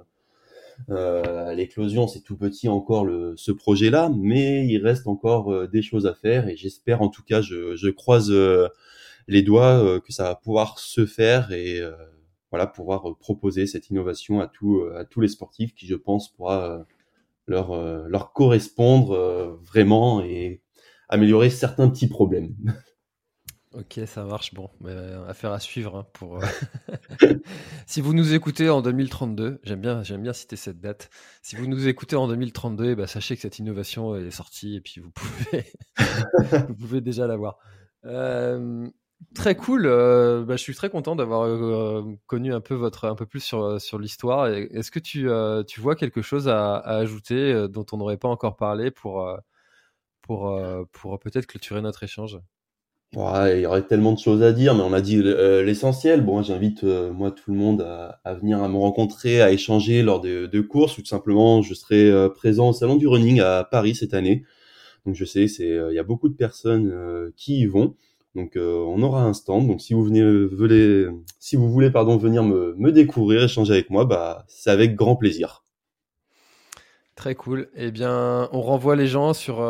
euh, 0.89 1.53
l'éclosion, 1.53 2.07
c'est 2.07 2.21
tout 2.21 2.37
petit 2.37 2.69
encore 2.69 3.05
le, 3.05 3.33
ce 3.37 3.51
projet-là, 3.51 4.11
mais 4.15 4.65
il 4.67 4.79
reste 4.79 5.07
encore 5.07 5.67
des 5.67 5.81
choses 5.81 6.05
à 6.07 6.13
faire 6.13 6.47
et 6.47 6.55
j'espère, 6.55 7.01
en 7.01 7.09
tout 7.09 7.23
cas, 7.23 7.41
je, 7.41 7.75
je 7.75 7.89
croise 7.89 8.31
les 9.27 9.41
doigts 9.41 9.99
que 10.01 10.13
ça 10.13 10.23
va 10.23 10.35
pouvoir 10.35 10.79
se 10.79 11.05
faire 11.05 11.51
et 11.51 11.81
voilà, 12.51 12.67
pouvoir 12.67 13.09
euh, 13.09 13.15
proposer 13.15 13.67
cette 13.67 13.89
innovation 13.89 14.39
à, 14.39 14.47
tout, 14.47 14.79
euh, 14.79 14.97
à 14.97 15.05
tous 15.05 15.21
les 15.21 15.27
sportifs 15.27 15.73
qui, 15.75 15.87
je 15.87 15.95
pense, 15.95 16.33
pourra 16.33 16.71
euh, 16.71 16.83
leur, 17.47 17.75
leur 18.09 18.33
correspondre 18.33 19.57
vraiment 19.63 20.21
et 20.21 20.61
améliorer 21.07 21.49
certains 21.49 21.89
petits 21.89 22.09
problèmes. 22.09 22.55
Ok, 23.73 23.99
ça 24.07 24.23
marche. 24.23 24.55
Bon, 24.55 24.71
affaire 25.27 25.51
à 25.51 25.59
suivre. 25.59 25.97
Hein, 25.97 26.07
pour 26.13 26.39
si 27.85 28.01
vous 28.01 28.13
nous 28.13 28.33
écoutez 28.33 28.69
en 28.69 28.81
2032, 28.81 29.59
j'aime 29.61 29.81
bien, 29.81 30.01
j'aime 30.01 30.23
bien 30.23 30.33
citer 30.33 30.55
cette 30.55 30.79
date. 30.79 31.11
Si 31.43 31.55
vous 31.55 31.67
nous 31.67 31.87
écoutez 31.87 32.15
en 32.15 32.27
2032, 32.27 32.95
bah, 32.95 33.05
sachez 33.05 33.35
que 33.35 33.41
cette 33.41 33.59
innovation 33.59 34.15
est 34.15 34.31
sortie 34.31 34.77
et 34.77 34.81
puis 34.81 34.99
vous 34.99 35.11
pouvez, 35.11 35.65
vous 36.69 36.75
pouvez 36.75 37.01
déjà 37.01 37.27
l'avoir. 37.27 37.59
Très 39.33 39.55
cool. 39.55 39.85
Euh, 39.85 40.43
bah, 40.43 40.55
je 40.55 40.61
suis 40.61 40.75
très 40.75 40.89
content 40.89 41.15
d'avoir 41.15 41.43
euh, 41.43 42.03
connu 42.27 42.53
un 42.53 42.61
peu 42.61 42.75
votre 42.75 43.05
un 43.05 43.15
peu 43.15 43.25
plus 43.25 43.39
sur 43.39 43.63
euh, 43.63 43.79
sur 43.79 43.99
l'histoire. 43.99 44.47
Est-ce 44.47 44.91
que 44.91 44.99
tu 44.99 45.27
tu 45.67 45.81
vois 45.81 45.95
quelque 45.95 46.21
chose 46.21 46.47
à, 46.47 46.77
ajouter 46.77 47.67
dont 47.69 47.85
on 47.91 47.97
n'aurait 47.97 48.17
pas 48.17 48.29
encore 48.29 48.55
parlé 48.55 48.91
pour 48.91 49.27
pour 50.21 50.59
pour 50.91 51.19
peut-être 51.19 51.47
clôturer 51.47 51.81
notre 51.81 52.03
échange? 52.03 52.39
Il 53.13 53.61
y 53.61 53.65
aurait 53.65 53.85
tellement 53.87 54.11
de 54.11 54.19
choses 54.19 54.43
à 54.43 54.51
dire, 54.51 54.75
mais 54.75 54.81
on 54.83 54.91
a 54.91 55.01
dit 55.01 55.17
euh, 55.17 55.63
l'essentiel. 55.63 56.21
Bon, 56.21 56.43
j'invite 56.43 56.83
euh, 56.83 57.11
moi 57.13 57.31
tout 57.31 57.51
le 57.51 57.57
monde 57.57 57.81
à, 57.81 58.33
venir 58.33 58.61
à 58.61 58.67
me 58.67 58.75
rencontrer, 58.77 59.41
à 59.41 59.51
échanger 59.51 60.03
lors 60.03 60.19
de, 60.19 60.61
courses, 60.61 60.97
ou 60.97 61.01
tout 61.01 61.07
simplement, 61.07 61.61
je 61.61 61.73
serai 61.73 62.11
euh, 62.11 62.27
présent 62.29 62.69
au 62.69 62.73
salon 62.73 62.97
du 62.97 63.07
running 63.07 63.39
à 63.39 63.63
Paris 63.63 63.95
cette 63.95 64.13
année. 64.13 64.43
Donc 65.05 65.15
je 65.15 65.23
sais, 65.23 65.47
c'est 65.47 65.69
il 65.69 65.95
y 65.95 65.99
a 65.99 66.03
beaucoup 66.03 66.27
de 66.27 66.35
personnes 66.35 67.31
qui 67.37 67.61
y 67.61 67.65
vont. 67.65 67.95
Donc 68.37 68.53
on 68.55 69.01
aura 69.01 69.23
un 69.23 69.33
stand. 69.33 69.67
Donc 69.67 69.81
si 69.81 69.93
vous 69.93 70.03
venez, 70.03 70.23
voulez, 70.47 71.07
si 71.39 71.57
vous 71.57 71.69
voulez 71.69 71.91
pardon 71.91 72.15
venir 72.15 72.43
me, 72.43 72.73
me 72.77 72.91
découvrir, 72.93 73.43
échanger 73.43 73.73
avec 73.73 73.89
moi, 73.89 74.05
bah 74.05 74.45
c'est 74.47 74.69
avec 74.69 74.95
grand 74.95 75.17
plaisir. 75.17 75.65
Très 77.15 77.35
cool. 77.35 77.69
Eh 77.75 77.91
bien, 77.91 78.47
on 78.53 78.61
renvoie 78.61 78.95
les 78.95 79.07
gens 79.07 79.33
sur 79.33 79.61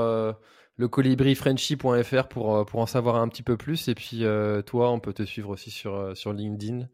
le 0.77 0.87
colibrifrenchy.fr 0.87 2.27
pour, 2.27 2.55
euh, 2.55 2.63
pour 2.63 2.79
en 2.79 2.85
savoir 2.85 3.15
un 3.15 3.27
petit 3.27 3.43
peu 3.43 3.57
plus. 3.57 3.87
Et 3.87 3.95
puis, 3.95 4.23
euh, 4.23 4.61
toi, 4.61 4.91
on 4.91 4.99
peut 4.99 5.13
te 5.13 5.23
suivre 5.23 5.49
aussi 5.49 5.71
sur, 5.71 5.95
euh, 5.95 6.15
sur 6.15 6.33
LinkedIn, 6.33 6.87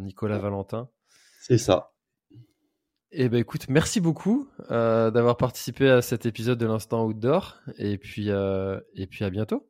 Nicolas 0.00 0.38
Valentin. 0.38 0.90
C'est 1.40 1.56
ça. 1.56 1.92
Eh 3.12 3.30
ben 3.30 3.38
écoute, 3.38 3.70
merci 3.70 3.98
beaucoup 3.98 4.46
d'avoir 4.68 5.38
participé 5.38 5.88
à 5.88 6.02
cet 6.02 6.26
épisode 6.26 6.58
de 6.58 6.66
l'Instant 6.66 7.06
Outdoor. 7.06 7.56
Et 7.78 7.96
puis, 7.96 8.28
et 8.28 9.06
puis 9.06 9.24
à 9.24 9.30
bientôt. 9.30 9.69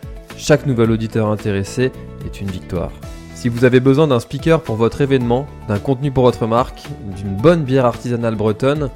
Chaque 0.37 0.65
nouvel 0.65 0.91
auditeur 0.91 1.29
intéressé 1.29 1.91
est 2.25 2.41
une 2.41 2.49
victoire. 2.49 2.91
Si 3.35 3.49
vous 3.49 3.65
avez 3.65 3.79
besoin 3.79 4.07
d'un 4.07 4.19
speaker 4.19 4.61
pour 4.61 4.75
votre 4.75 5.01
événement, 5.01 5.47
d'un 5.67 5.79
contenu 5.79 6.11
pour 6.11 6.23
votre 6.23 6.47
marque, 6.47 6.83
d'une 7.17 7.35
bonne 7.35 7.63
bière 7.63 7.85
artisanale 7.85 8.35
bretonne, 8.35 8.89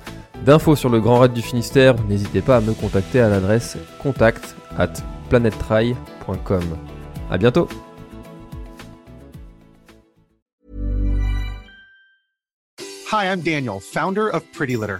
D'infos 0.43 0.75
sur 0.75 0.89
le 0.89 0.99
Grand 0.99 1.19
Raid 1.19 1.33
du 1.33 1.41
Finistère, 1.41 1.95
n'hésitez 2.07 2.41
pas 2.41 2.57
à 2.57 2.61
me 2.61 2.73
contacter 2.73 3.19
à 3.19 3.29
l'adresse 3.29 3.77
contact 4.01 4.55
at 4.77 4.93
planettry.com. 5.29 6.63
A 7.31 7.37
bientôt 7.37 7.67
Hi, 13.11 13.25
I'm 13.25 13.41
Daniel, 13.41 13.79
founder 13.79 14.29
of 14.29 14.43
Pretty 14.51 14.75
Litter. 14.75 14.99